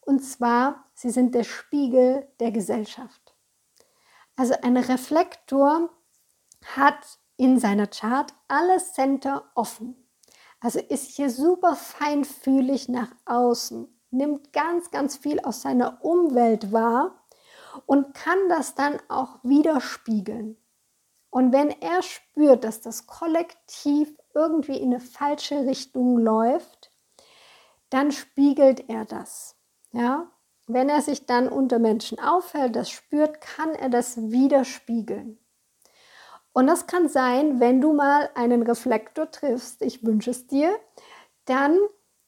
Und 0.00 0.20
zwar, 0.20 0.84
sie 0.94 1.10
sind 1.10 1.34
der 1.34 1.44
Spiegel 1.44 2.28
der 2.40 2.50
Gesellschaft. 2.50 3.34
Also 4.36 4.54
ein 4.62 4.76
Reflektor 4.76 5.90
hat 6.76 7.18
in 7.36 7.58
seiner 7.58 7.86
Chart 7.86 8.32
alle 8.48 8.78
Center 8.78 9.44
offen. 9.54 9.96
Also 10.60 10.80
ist 10.80 11.12
hier 11.12 11.30
super 11.30 11.76
feinfühlig 11.76 12.88
nach 12.88 13.10
außen, 13.26 13.86
nimmt 14.10 14.52
ganz, 14.52 14.90
ganz 14.90 15.16
viel 15.16 15.40
aus 15.40 15.62
seiner 15.62 16.04
Umwelt 16.04 16.72
wahr 16.72 17.24
und 17.86 18.14
kann 18.14 18.48
das 18.48 18.74
dann 18.74 18.98
auch 19.08 19.38
widerspiegeln. 19.42 20.56
Und 21.30 21.52
wenn 21.52 21.70
er 21.70 22.02
spürt, 22.02 22.64
dass 22.64 22.80
das 22.80 23.06
Kollektiv 23.06 24.12
irgendwie 24.34 24.78
in 24.78 24.94
eine 24.94 25.00
falsche 25.00 25.66
Richtung 25.66 26.18
läuft, 26.18 26.92
dann 27.90 28.12
spiegelt 28.12 28.88
er 28.88 29.04
das. 29.04 29.56
Ja? 29.92 30.30
Wenn 30.66 30.88
er 30.88 31.02
sich 31.02 31.26
dann 31.26 31.48
unter 31.48 31.78
Menschen 31.78 32.18
aufhält, 32.18 32.74
das 32.74 32.90
spürt, 32.90 33.40
kann 33.40 33.74
er 33.74 33.90
das 33.90 34.30
widerspiegeln. 34.30 35.38
Und 36.52 36.68
das 36.68 36.86
kann 36.86 37.08
sein, 37.08 37.60
wenn 37.60 37.80
du 37.80 37.92
mal 37.92 38.30
einen 38.34 38.62
Reflektor 38.62 39.30
triffst, 39.30 39.82
ich 39.82 40.04
wünsche 40.04 40.30
es 40.30 40.46
dir, 40.46 40.78
dann 41.44 41.78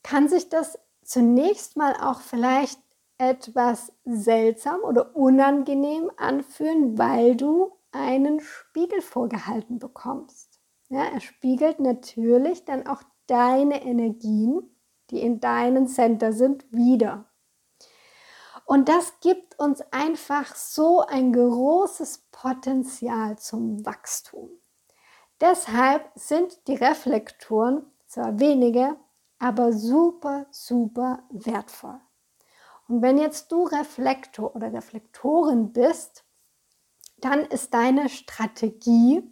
kann 0.03 0.29
sich 0.29 0.49
das 0.49 0.79
zunächst 1.03 1.77
mal 1.77 1.95
auch 1.95 2.21
vielleicht 2.21 2.81
etwas 3.19 3.93
seltsam 4.05 4.81
oder 4.81 5.17
unangenehm 5.17 6.11
anfühlen, 6.17 6.99
weil 6.99 7.37
du 7.37 7.73
einen 7.93 8.41
Spiegel 8.41 9.01
vorgehalten 9.01 9.79
bekommst. 9.79 10.61
Ja, 10.89 11.05
er 11.05 11.21
spiegelt 11.21 11.81
natürlich 11.81 12.65
dann 12.65 12.87
auch 12.87 13.03
deine 13.27 13.85
Energien, 13.85 14.76
die 15.11 15.21
in 15.21 15.41
deinem 15.41 15.87
Center 15.87 16.33
sind, 16.33 16.65
wieder. 16.73 17.27
Und 18.65 18.89
das 18.89 19.21
gibt 19.21 19.59
uns 19.59 19.81
einfach 19.93 20.55
so 20.57 21.01
ein 21.01 21.33
großes 21.33 22.27
Potenzial 22.33 23.39
zum 23.39 23.87
Wachstum. 23.87 24.51
Deshalb 25.41 26.11
sind 26.17 26.67
die 26.67 26.75
Reflektoren 26.75 27.87
zwar 28.07 28.41
wenige, 28.41 28.97
aber 29.39 29.73
super, 29.73 30.47
super 30.51 31.23
wertvoll. 31.31 32.01
Und 32.89 33.03
wenn 33.03 33.19
jetzt 33.19 33.53
du 33.53 33.65
Reflektor 33.65 34.55
oder 34.55 34.73
Reflektorin 34.73 35.73
bist, 35.73 36.25
dann 37.19 37.41
ist 37.41 37.75
deine 37.75 38.09
Strategie, 38.09 39.23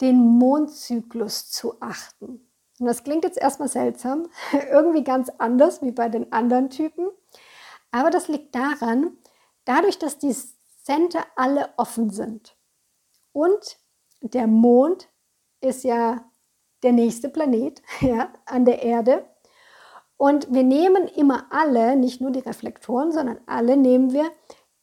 den 0.00 0.16
Mondzyklus 0.16 1.50
zu 1.50 1.80
achten. 1.80 2.51
Und 2.82 2.88
das 2.88 3.04
klingt 3.04 3.22
jetzt 3.22 3.38
erstmal 3.38 3.68
seltsam, 3.68 4.26
irgendwie 4.72 5.04
ganz 5.04 5.30
anders 5.38 5.82
wie 5.82 5.92
bei 5.92 6.08
den 6.08 6.32
anderen 6.32 6.68
Typen. 6.68 7.06
Aber 7.92 8.10
das 8.10 8.26
liegt 8.26 8.56
daran, 8.56 9.16
dadurch, 9.64 10.00
dass 10.00 10.18
die 10.18 10.34
Center 10.82 11.24
alle 11.36 11.68
offen 11.76 12.10
sind 12.10 12.56
und 13.30 13.78
der 14.20 14.48
Mond 14.48 15.08
ist 15.60 15.84
ja 15.84 16.24
der 16.82 16.90
nächste 16.90 17.28
Planet 17.28 17.80
ja, 18.00 18.32
an 18.46 18.64
der 18.64 18.82
Erde. 18.82 19.26
Und 20.16 20.52
wir 20.52 20.64
nehmen 20.64 21.06
immer 21.06 21.46
alle, 21.50 21.94
nicht 21.94 22.20
nur 22.20 22.32
die 22.32 22.40
Reflektoren, 22.40 23.12
sondern 23.12 23.38
alle 23.46 23.76
nehmen 23.76 24.12
wir 24.12 24.28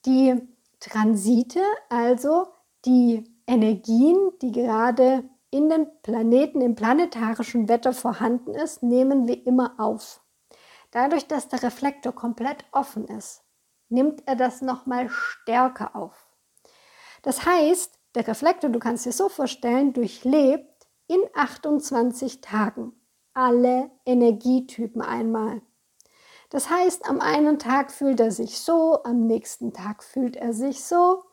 die 0.06 0.42
Transite, 0.80 1.62
also 1.90 2.48
die 2.86 3.26
Energien, 3.46 4.32
die 4.42 4.54
gerade 4.54 5.30
in 5.52 5.70
den 5.70 5.88
Planeten, 6.02 6.62
im 6.62 6.76
planetarischen 6.76 7.68
Wetter 7.68 7.94
vorhanden 7.94 8.54
ist, 8.54 8.84
nehmen 8.84 9.28
wir 9.28 9.46
immer 9.46 9.76
auf. 9.78 10.22
Dadurch, 10.92 11.28
dass 11.28 11.48
der 11.48 11.64
Reflektor 11.64 12.14
komplett 12.14 12.66
offen 12.72 13.06
ist, 13.08 13.44
nimmt 13.90 14.24
er 14.28 14.36
das 14.36 14.62
nochmal 14.62 15.10
stärker 15.10 15.96
auf. 15.96 16.28
Das 17.22 17.46
heißt, 17.46 18.00
der 18.16 18.28
Reflektor, 18.28 18.70
du 18.70 18.80
kannst 18.80 19.06
dir 19.06 19.12
so 19.12 19.30
vorstellen, 19.30 19.94
durchlebt 19.94 20.88
in 21.08 21.22
28 21.36 22.42
Tagen 22.42 22.94
alle 23.34 23.92
Energietypen 24.06 25.02
einmal. 25.02 25.62
Das 26.50 26.70
heißt, 26.70 27.08
am 27.08 27.22
einen 27.22 27.60
Tag 27.60 27.92
fühlt 27.92 28.20
er 28.20 28.32
sich 28.32 28.60
so, 28.60 29.04
am 29.04 29.28
nächsten 29.28 29.72
Tag 29.74 30.04
fühlt 30.04 30.36
er 30.36 30.54
sich 30.54 30.84
so. 30.84 31.24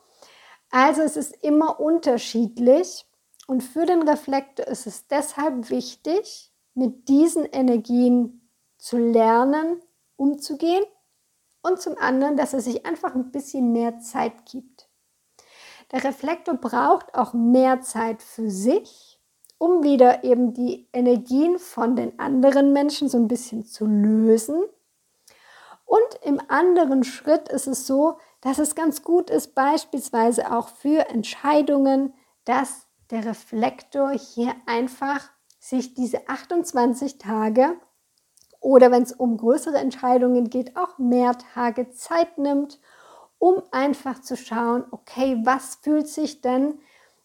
Also 0.69 1.01
es 1.01 1.17
ist 1.17 1.43
immer 1.43 1.79
unterschiedlich 1.79 3.06
und 3.47 3.61
für 3.61 3.85
den 3.85 4.07
Reflektor 4.07 4.67
ist 4.67 4.85
es 4.85 5.07
deshalb 5.07 5.69
wichtig, 5.71 6.53
mit 6.75 7.09
diesen 7.09 7.45
Energien 7.45 8.47
zu 8.77 8.97
lernen, 8.97 9.81
umzugehen 10.15 10.85
und 11.63 11.81
zum 11.81 11.97
anderen, 11.97 12.37
dass 12.37 12.53
er 12.53 12.61
sich 12.61 12.85
einfach 12.85 13.15
ein 13.15 13.31
bisschen 13.31 13.71
mehr 13.73 13.99
Zeit 13.99 14.45
gibt. 14.45 14.87
Der 15.91 16.03
Reflektor 16.03 16.53
braucht 16.53 17.15
auch 17.15 17.33
mehr 17.33 17.81
Zeit 17.81 18.21
für 18.21 18.51
sich, 18.51 19.19
um 19.57 19.83
wieder 19.83 20.23
eben 20.23 20.53
die 20.53 20.87
Energien 20.93 21.57
von 21.57 21.95
den 21.95 22.19
anderen 22.19 22.73
Menschen 22.73 23.09
so 23.09 23.17
ein 23.17 23.27
bisschen 23.27 23.65
zu 23.65 23.87
lösen 23.87 24.61
und 25.87 26.19
im 26.21 26.41
anderen 26.49 27.05
Schritt 27.05 27.47
ist 27.47 27.65
es 27.65 27.87
so, 27.87 28.19
dass 28.41 28.59
es 28.59 28.75
ganz 28.75 29.03
gut 29.03 29.29
ist, 29.29 29.55
beispielsweise 29.55 30.51
auch 30.55 30.67
für 30.67 31.07
Entscheidungen, 31.09 32.13
dass 32.43 32.86
der 33.11 33.25
Reflektor 33.25 34.11
hier 34.11 34.53
einfach 34.65 35.29
sich 35.59 35.93
diese 35.93 36.27
28 36.27 37.17
Tage 37.17 37.77
oder 38.59 38.91
wenn 38.91 39.03
es 39.03 39.13
um 39.13 39.37
größere 39.37 39.77
Entscheidungen 39.77 40.49
geht, 40.49 40.75
auch 40.75 40.97
mehr 40.97 41.37
Tage 41.37 41.89
Zeit 41.91 42.37
nimmt, 42.37 42.79
um 43.39 43.61
einfach 43.71 44.21
zu 44.21 44.35
schauen, 44.35 44.85
okay, 44.91 45.39
was 45.43 45.75
fühlt 45.75 46.07
sich 46.07 46.41
denn 46.41 46.79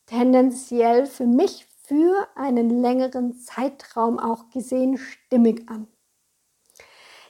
tendenziell 0.06 1.06
für 1.06 1.26
mich 1.26 1.66
für 1.84 2.28
einen 2.34 2.70
längeren 2.70 3.34
Zeitraum 3.34 4.18
auch 4.18 4.50
gesehen 4.50 4.98
stimmig 4.98 5.68
an. 5.68 5.88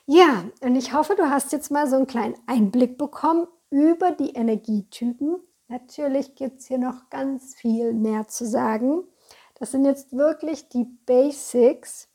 Ja, 0.07 0.45
und 0.61 0.77
ich 0.77 0.93
hoffe, 0.93 1.15
du 1.17 1.31
hast 1.31 1.53
jetzt 1.53 1.71
mal 1.71 1.89
so 1.89 1.97
einen 1.97 2.07
kleinen 2.07 2.37
Einblick 2.47 2.99
bekommen 2.99 3.47
über 3.71 4.11
die 4.11 4.31
Energietypen. 4.31 5.37
Natürlich 5.73 6.35
gibt 6.35 6.61
es 6.61 6.67
hier 6.67 6.77
noch 6.77 7.09
ganz 7.09 7.55
viel 7.55 7.95
mehr 7.95 8.29
zu 8.29 8.45
sagen. 8.47 9.05
Das 9.55 9.71
sind 9.71 9.87
jetzt 9.87 10.15
wirklich 10.15 10.69
die 10.69 10.85
Basics. 10.85 12.11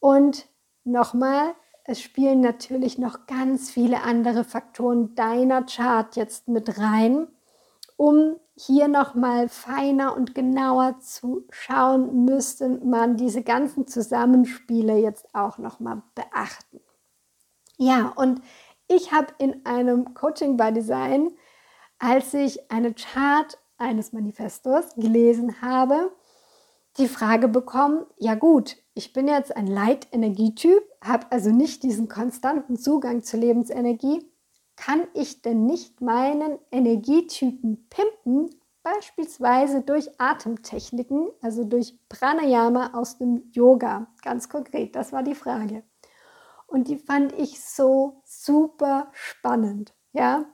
Und 0.00 0.48
nochmal, 0.82 1.54
es 1.84 2.00
spielen 2.00 2.40
natürlich 2.40 2.96
noch 2.96 3.26
ganz 3.26 3.70
viele 3.70 4.00
andere 4.00 4.44
Faktoren 4.44 5.14
deiner 5.14 5.66
Chart 5.66 6.16
jetzt 6.16 6.48
mit 6.48 6.78
rein, 6.78 7.28
um 7.98 8.36
hier 8.56 8.88
noch 8.88 9.14
mal 9.14 9.50
feiner 9.50 10.16
und 10.16 10.34
genauer 10.34 11.00
zu 11.00 11.44
schauen, 11.50 12.24
müsste 12.24 12.66
man 12.82 13.18
diese 13.18 13.42
ganzen 13.42 13.86
Zusammenspiele 13.86 14.96
jetzt 14.96 15.34
auch 15.34 15.58
noch 15.58 15.80
mal 15.80 16.00
beachten. 16.14 16.80
Ja, 17.76 18.10
und 18.16 18.40
ich 18.88 19.12
habe 19.12 19.34
in 19.36 19.66
einem 19.66 20.14
Coaching 20.14 20.56
by 20.56 20.72
Design, 20.72 21.36
als 22.02 22.34
ich 22.34 22.68
eine 22.68 22.94
Chart 22.94 23.58
eines 23.78 24.12
Manifestos 24.12 24.92
gelesen 24.96 25.62
habe, 25.62 26.10
die 26.98 27.06
Frage 27.06 27.46
bekommen, 27.46 28.04
ja 28.18 28.34
gut, 28.34 28.76
ich 28.92 29.12
bin 29.12 29.28
jetzt 29.28 29.56
ein 29.56 29.68
Leitenergietyp, 29.68 30.82
habe 31.00 31.30
also 31.30 31.50
nicht 31.50 31.84
diesen 31.84 32.08
konstanten 32.08 32.76
Zugang 32.76 33.22
zur 33.22 33.38
Lebensenergie. 33.38 34.28
Kann 34.74 35.06
ich 35.14 35.42
denn 35.42 35.64
nicht 35.64 36.00
meinen 36.00 36.58
Energietypen 36.72 37.88
pimpen, 37.88 38.50
beispielsweise 38.82 39.82
durch 39.82 40.08
Atemtechniken, 40.18 41.28
also 41.40 41.62
durch 41.62 41.96
Pranayama 42.08 42.94
aus 42.94 43.16
dem 43.18 43.44
Yoga? 43.52 44.08
Ganz 44.22 44.48
konkret, 44.48 44.96
das 44.96 45.12
war 45.12 45.22
die 45.22 45.36
Frage. 45.36 45.84
Und 46.66 46.88
die 46.88 46.98
fand 46.98 47.32
ich 47.38 47.60
so 47.60 48.22
super 48.24 49.08
spannend, 49.12 49.94
ja, 50.12 50.46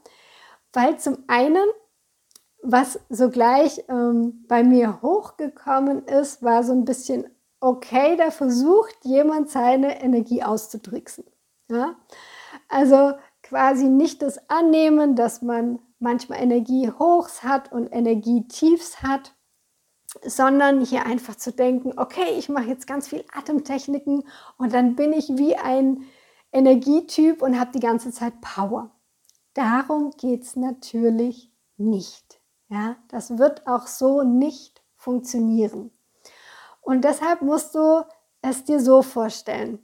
weil 0.73 0.99
zum 0.99 1.25
einen 1.27 1.67
was 2.63 2.99
sogleich 3.09 3.85
ähm, 3.89 4.45
bei 4.49 4.63
mir 4.63 5.01
hochgekommen 5.03 6.05
ist, 6.07 6.43
war 6.43 6.65
so 6.65 6.73
ein 6.73 6.85
bisschen, 6.85 7.29
okay, 7.61 8.17
da 8.17 8.31
versucht 8.31 8.97
jemand 9.05 9.51
seine 9.51 10.03
Energie 10.03 10.43
auszutricksen. 10.43 11.25
Ja? 11.71 11.97
Also 12.69 13.15
quasi 13.43 13.89
nicht 13.89 14.23
das 14.23 14.51
Annehmen, 14.51 15.15
dass 15.15 15.43
man 15.43 15.79
manchmal 15.99 16.41
Energiehochs 16.41 17.43
hat 17.43 17.73
und 17.73 17.89
Energietiefs 17.89 19.03
hat, 19.03 19.35
sondern 20.23 20.85
hier 20.85 21.07
einfach 21.07 21.37
zu 21.37 21.53
denken, 21.53 21.93
okay, 21.97 22.39
ich 22.39 22.49
mache 22.49 22.69
jetzt 22.69 22.87
ganz 22.87 23.09
viel 23.09 23.25
Atemtechniken 23.33 24.25
und 24.57 24.73
dann 24.73 24.97
bin 24.97 25.13
ich 25.13 25.29
wie 25.37 25.57
ein 25.57 26.05
Energietyp 26.51 27.43
und 27.43 27.59
habe 27.61 27.73
die 27.73 27.81
ganze 27.81 28.11
Zeit 28.11 28.41
Power. 28.41 28.91
Darum 29.59 30.13
geht 30.17 30.45
es 30.45 30.55
natürlich 30.55 31.51
nicht. 31.77 32.41
Ja, 32.69 32.95
das 33.09 33.39
wird 33.39 33.67
auch 33.67 33.89
so 33.89 34.23
nicht 34.23 34.85
funktionieren. 34.95 35.91
Und 36.81 37.03
deshalb 37.03 37.43
musst 37.43 37.75
du 37.75 38.05
es 38.41 38.63
dir 38.63 38.79
so 38.79 39.03
vorstellen. 39.03 39.81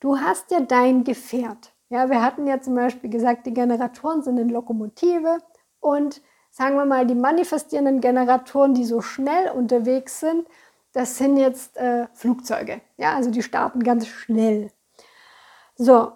Du 0.00 0.18
hast 0.18 0.50
ja 0.50 0.58
dein 0.58 1.04
Gefährt. 1.04 1.74
Ja, 1.90 2.10
wir 2.10 2.24
hatten 2.24 2.48
ja 2.48 2.60
zum 2.60 2.74
Beispiel 2.74 3.08
gesagt, 3.08 3.46
die 3.46 3.54
Generatoren 3.54 4.24
sind 4.24 4.36
in 4.36 4.48
Lokomotive 4.48 5.38
und 5.78 6.20
sagen 6.50 6.74
wir 6.74 6.84
mal, 6.84 7.06
die 7.06 7.14
manifestierenden 7.14 8.00
Generatoren, 8.00 8.74
die 8.74 8.84
so 8.84 9.00
schnell 9.00 9.52
unterwegs 9.52 10.18
sind, 10.18 10.48
das 10.92 11.18
sind 11.18 11.36
jetzt 11.36 11.76
äh, 11.76 12.08
Flugzeuge. 12.14 12.80
Ja, 12.96 13.14
also 13.14 13.30
die 13.30 13.44
starten 13.44 13.84
ganz 13.84 14.08
schnell. 14.08 14.72
So, 15.76 16.10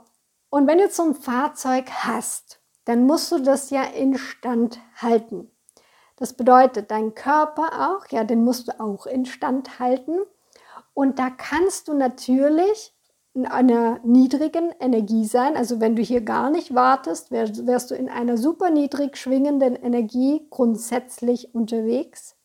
und 0.50 0.66
wenn 0.66 0.78
du 0.78 0.84
jetzt 0.84 0.96
so 0.96 1.04
ein 1.04 1.14
Fahrzeug 1.14 1.88
hast, 1.92 2.57
dann 2.88 3.04
musst 3.04 3.30
du 3.30 3.38
das 3.38 3.68
ja 3.68 3.82
instand 3.82 4.80
halten. 4.96 5.50
Das 6.16 6.32
bedeutet, 6.32 6.90
dein 6.90 7.14
Körper 7.14 7.90
auch, 7.90 8.10
ja, 8.10 8.24
den 8.24 8.42
musst 8.42 8.68
du 8.68 8.80
auch 8.80 9.04
instand 9.04 9.78
halten. 9.78 10.20
Und 10.94 11.18
da 11.18 11.28
kannst 11.28 11.88
du 11.88 11.92
natürlich 11.92 12.94
in 13.34 13.44
einer 13.44 14.00
niedrigen 14.04 14.72
Energie 14.80 15.26
sein. 15.26 15.54
Also 15.54 15.80
wenn 15.80 15.96
du 15.96 16.02
hier 16.02 16.22
gar 16.22 16.48
nicht 16.48 16.74
wartest, 16.74 17.30
wärst, 17.30 17.90
du 17.90 17.94
in 17.94 18.08
einer 18.08 18.38
super 18.38 18.70
niedrig 18.70 19.18
schwingenden 19.18 19.76
Energie 19.76 20.46
grundsätzlich 20.48 21.54
unterwegs. 21.54 22.36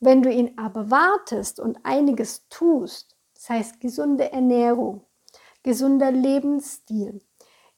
Wenn 0.00 0.22
du 0.22 0.32
ihn 0.32 0.56
aber 0.56 0.90
wartest 0.90 1.60
und 1.60 1.80
einiges 1.82 2.48
tust, 2.48 3.14
das 3.34 3.50
heißt 3.50 3.80
gesunde 3.80 4.32
Ernährung, 4.32 5.02
gesunder 5.62 6.10
Lebensstil, 6.10 7.20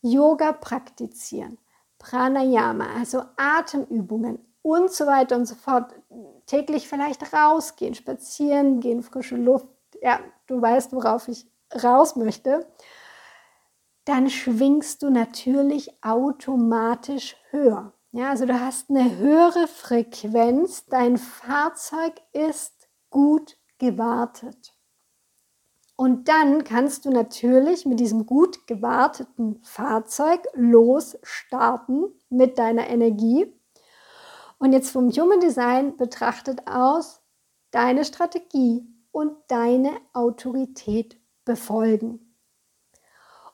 Yoga 0.00 0.52
praktizieren, 0.52 1.58
Pranayama, 1.98 2.86
also 2.96 3.22
Atemübungen, 3.36 4.38
und 4.62 4.92
so 4.92 5.06
weiter 5.06 5.36
und 5.36 5.46
so 5.46 5.54
fort. 5.54 5.94
Täglich 6.46 6.88
vielleicht 6.88 7.32
rausgehen, 7.32 7.94
spazieren 7.94 8.80
gehen, 8.80 9.02
frische 9.02 9.36
Luft. 9.36 9.66
Ja, 10.02 10.20
du 10.46 10.60
weißt, 10.60 10.92
worauf 10.92 11.28
ich 11.28 11.46
raus 11.82 12.16
möchte. 12.16 12.66
Dann 14.04 14.30
schwingst 14.30 15.02
du 15.02 15.10
natürlich 15.10 16.02
automatisch 16.02 17.36
höher. 17.50 17.92
Ja, 18.12 18.30
also 18.30 18.46
du 18.46 18.58
hast 18.58 18.88
eine 18.90 19.18
höhere 19.18 19.68
Frequenz. 19.68 20.86
Dein 20.86 21.18
Fahrzeug 21.18 22.14
ist 22.32 22.88
gut 23.10 23.58
gewartet. 23.78 24.74
Und 26.00 26.28
dann 26.28 26.62
kannst 26.62 27.06
du 27.06 27.10
natürlich 27.10 27.84
mit 27.84 27.98
diesem 27.98 28.24
gut 28.24 28.68
gewarteten 28.68 29.58
Fahrzeug 29.64 30.46
losstarten 30.54 32.14
mit 32.30 32.56
deiner 32.56 32.86
Energie 32.88 33.52
und 34.58 34.72
jetzt 34.72 34.90
vom 34.90 35.10
Human 35.10 35.40
Design 35.40 35.96
betrachtet 35.96 36.68
aus, 36.68 37.20
deine 37.72 38.04
Strategie 38.04 38.86
und 39.10 39.32
deine 39.48 39.90
Autorität 40.12 41.20
befolgen. 41.44 42.36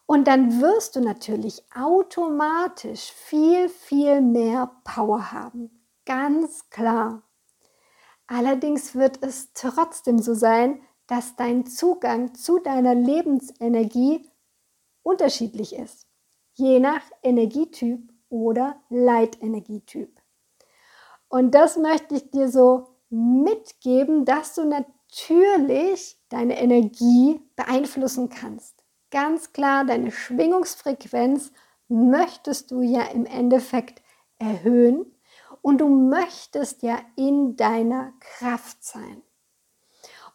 Und 0.05 0.27
dann 0.29 0.61
wirst 0.61 0.97
du 0.97 1.01
natürlich 1.01 1.63
automatisch 1.75 3.11
viel, 3.11 3.71
viel 3.71 4.21
mehr 4.21 4.71
Power 4.85 5.33
haben. 5.33 5.89
Ganz 6.05 6.69
klar. 6.69 7.23
Allerdings 8.27 8.95
wird 8.95 9.23
es 9.23 9.55
trotzdem 9.55 10.19
so 10.19 10.35
sein, 10.35 10.83
dass 11.07 11.37
dein 11.37 11.67
Zugang 11.67 12.35
zu 12.35 12.59
deiner 12.59 12.95
Lebensenergie 12.95 14.29
unterschiedlich 15.03 15.77
ist. 15.77 16.07
Je 16.55 16.79
nach 16.81 17.03
Energietyp 17.23 18.13
oder 18.29 18.81
Leitenergietyp. 18.89 20.21
Und 21.29 21.55
das 21.55 21.77
möchte 21.77 22.15
ich 22.15 22.31
dir 22.31 22.49
so 22.49 22.89
mitgeben, 23.11 24.25
dass 24.25 24.55
du 24.55 24.65
natürlich 24.65 26.19
deine 26.29 26.59
Energie 26.61 27.41
beeinflussen 27.57 28.29
kannst. 28.29 28.85
Ganz 29.11 29.53
klar, 29.53 29.85
deine 29.85 30.11
Schwingungsfrequenz 30.11 31.53
möchtest 31.89 32.71
du 32.71 32.83
ja 32.83 33.03
im 33.03 33.27
Endeffekt 33.27 34.03
erhöhen 34.39 35.07
und 35.63 35.79
du 35.81 35.89
möchtest 35.89 36.83
ja 36.83 36.99
in 37.17 37.57
deiner 37.57 38.13
Kraft 38.21 38.85
sein. 38.85 39.23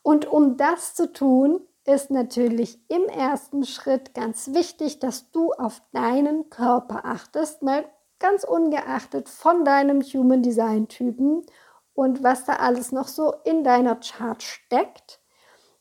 Und 0.10 0.26
um 0.26 0.58
das 0.58 0.96
zu 0.96 1.14
tun, 1.14 1.62
ist 1.86 2.10
natürlich 2.10 2.80
im 2.90 3.04
ersten 3.04 3.64
Schritt 3.64 4.16
ganz 4.16 4.56
wichtig, 4.56 4.98
dass 4.98 5.30
du 5.30 5.54
auf 5.54 5.84
deinen 5.92 6.50
Körper 6.50 7.06
achtest, 7.06 7.64
weil 7.64 7.86
ganz 8.18 8.44
ungeachtet 8.44 9.30
von 9.30 9.64
deinem 9.64 10.02
Human 10.02 10.42
Design 10.42 10.88
Typen 10.88 11.46
und 11.94 12.24
was 12.24 12.46
da 12.46 12.54
alles 12.54 12.92
noch 12.92 13.08
so 13.08 13.36
in 13.44 13.64
deiner 13.64 13.98
Chart 13.98 14.42
steckt, 14.42 15.20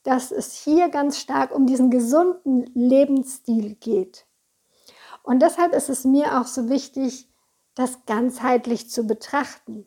dass 0.03 0.31
es 0.31 0.53
hier 0.53 0.91
ganz 0.91 1.19
stark 1.19 1.51
um 1.55 1.67
diesen 1.67 1.91
gesunden 1.91 2.67
Lebensstil 2.75 3.77
geht. 3.77 4.27
Und 5.23 5.41
deshalb 5.41 5.73
ist 5.73 5.89
es 5.89 6.05
mir 6.05 6.39
auch 6.39 6.47
so 6.47 6.69
wichtig, 6.69 7.33
das 7.75 8.05
ganzheitlich 8.05 8.91
zu 8.91 9.07
betrachten. 9.07 9.87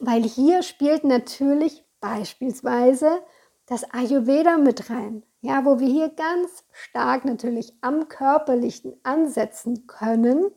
Weil 0.00 0.24
hier 0.24 0.64
spielt 0.64 1.04
natürlich 1.04 1.84
beispielsweise 2.00 3.22
das 3.66 3.84
Ayurveda 3.92 4.58
mit 4.58 4.90
rein. 4.90 5.22
Ja, 5.40 5.64
wo 5.64 5.78
wir 5.78 5.88
hier 5.88 6.08
ganz 6.08 6.64
stark 6.72 7.24
natürlich 7.24 7.72
am 7.80 8.08
körperlichen 8.08 8.94
ansetzen 9.02 9.86
können, 9.86 10.50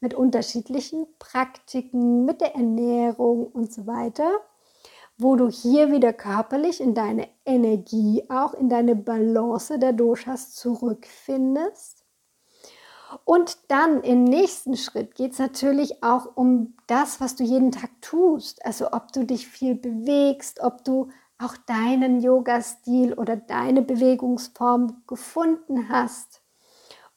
mit 0.00 0.12
unterschiedlichen 0.14 1.06
Praktiken, 1.18 2.24
mit 2.24 2.40
der 2.40 2.54
Ernährung 2.54 3.46
und 3.46 3.72
so 3.72 3.86
weiter, 3.86 4.30
wo 5.16 5.36
du 5.36 5.48
hier 5.48 5.92
wieder 5.92 6.12
körperlich 6.12 6.80
in 6.80 6.94
deine 6.94 7.28
Energie, 7.46 8.24
auch 8.28 8.52
in 8.54 8.68
deine 8.68 8.96
Balance 8.96 9.78
der 9.78 9.92
Doshas 9.92 10.54
zurückfindest. 10.54 12.04
Und 13.24 13.58
dann 13.68 14.02
im 14.02 14.24
nächsten 14.24 14.76
Schritt 14.76 15.14
geht 15.14 15.32
es 15.32 15.38
natürlich 15.38 16.02
auch 16.02 16.36
um 16.36 16.74
das, 16.86 17.20
was 17.20 17.36
du 17.36 17.44
jeden 17.44 17.70
Tag 17.70 17.90
tust. 18.00 18.64
Also 18.66 18.92
ob 18.92 19.12
du 19.12 19.24
dich 19.24 19.46
viel 19.46 19.76
bewegst, 19.76 20.60
ob 20.60 20.84
du 20.84 21.08
auch 21.38 21.56
deinen 21.56 22.20
Yoga-Stil 22.20 23.14
oder 23.14 23.36
deine 23.36 23.82
Bewegungsform 23.82 25.02
gefunden 25.06 25.88
hast. 25.88 26.42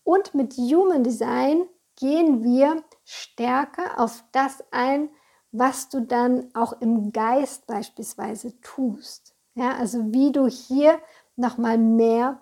Und 0.04 0.34
mit 0.34 0.54
Human 0.54 1.04
Design 1.04 1.68
gehen 1.96 2.44
wir 2.44 2.84
stärker 3.04 4.00
auf 4.00 4.24
das 4.32 4.64
ein, 4.72 5.10
was 5.52 5.90
du 5.90 6.02
dann 6.02 6.50
auch 6.54 6.82
im 6.82 7.12
Geist 7.12 7.68
beispielsweise 7.68 8.60
tust. 8.62 9.36
Ja, 9.56 9.76
also 9.76 10.14
wie 10.14 10.32
du 10.32 10.48
hier 10.48 11.00
nochmal 11.36 11.78
mehr 11.78 12.42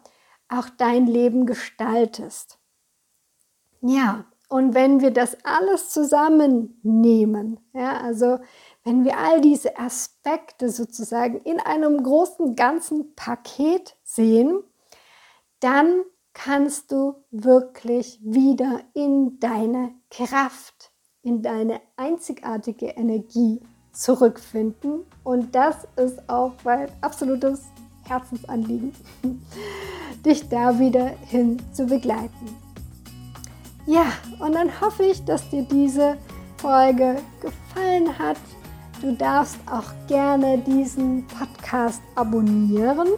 auch 0.50 0.70
dein 0.70 1.08
Leben 1.08 1.46
gestaltest. 1.46 2.60
Ja, 3.82 4.26
und 4.48 4.74
wenn 4.74 5.02
wir 5.02 5.12
das 5.12 5.38
alles 5.44 5.90
zusammennehmen, 5.90 7.60
ja, 7.74 7.98
also 7.98 8.40
wenn 8.86 9.04
wir 9.04 9.18
all 9.18 9.42
diese 9.42 9.78
Aspekte 9.78 10.70
sozusagen 10.70 11.42
in 11.42 11.60
einem 11.60 12.04
großen 12.04 12.56
ganzen 12.56 13.16
Paket 13.16 13.96
sehen, 14.04 14.64
dann 15.60 16.04
kannst 16.34 16.92
du 16.92 17.16
wirklich 17.32 18.20
wieder 18.22 18.82
in 18.94 19.40
deine 19.40 19.92
Kraft, 20.12 20.92
in 21.24 21.42
deine 21.42 21.82
einzigartige 21.98 22.90
Energie 22.90 23.60
zurückfinden. 23.92 25.06
Und 25.24 25.56
das 25.56 25.88
ist 25.96 26.30
auch 26.30 26.54
mein 26.64 26.90
absolutes 27.02 27.64
Herzensanliegen, 28.04 28.94
dich 30.26 30.48
da 30.48 30.78
wieder 30.78 31.08
hin 31.08 31.60
zu 31.74 31.88
begleiten. 31.88 32.56
Ja, 33.88 34.06
und 34.40 34.54
dann 34.54 34.80
hoffe 34.80 35.06
ich, 35.06 35.26
dass 35.26 35.50
dir 35.50 35.64
diese 35.64 36.18
Folge 36.58 37.16
gefallen 37.42 38.18
hat. 38.20 38.38
Du 39.02 39.14
darfst 39.14 39.58
auch 39.70 39.92
gerne 40.08 40.58
diesen 40.60 41.28
Podcast 41.28 42.02
abonnieren 42.16 43.10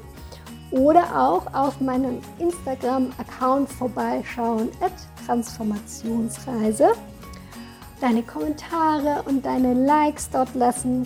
oder 0.72 1.04
auch 1.16 1.46
auf 1.54 1.80
meinem 1.80 2.20
Instagram-Account 2.40 3.70
vorbeischauen, 3.70 4.70
at 4.82 4.92
Transformationsreise. 5.26 6.90
Deine 8.02 8.24
Kommentare 8.24 9.24
und 9.26 9.46
deine 9.46 9.74
Likes 9.74 10.30
dort 10.30 10.54
lassen 10.56 11.06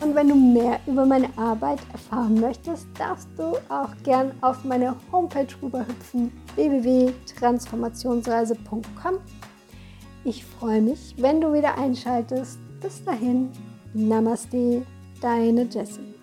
und 0.00 0.14
wenn 0.14 0.28
du 0.28 0.34
mehr 0.34 0.80
über 0.86 1.04
meine 1.06 1.30
Arbeit 1.38 1.78
erfahren 1.92 2.40
möchtest, 2.40 2.88
darfst 2.98 3.28
du 3.38 3.56
auch 3.68 3.90
gern 4.02 4.32
auf 4.42 4.64
meine 4.64 4.96
Homepage 5.10 5.46
rüberhüpfen 5.62 6.30
www.transformationsreise.com. 6.56 9.14
Ich 10.24 10.44
freue 10.44 10.82
mich, 10.82 11.14
wenn 11.18 11.40
du 11.40 11.52
wieder 11.52 11.78
einschaltest. 11.78 12.58
Bis 12.80 13.04
dahin, 13.04 13.52
Namaste, 13.94 14.82
deine 15.20 15.68
Jessie. 15.70 16.13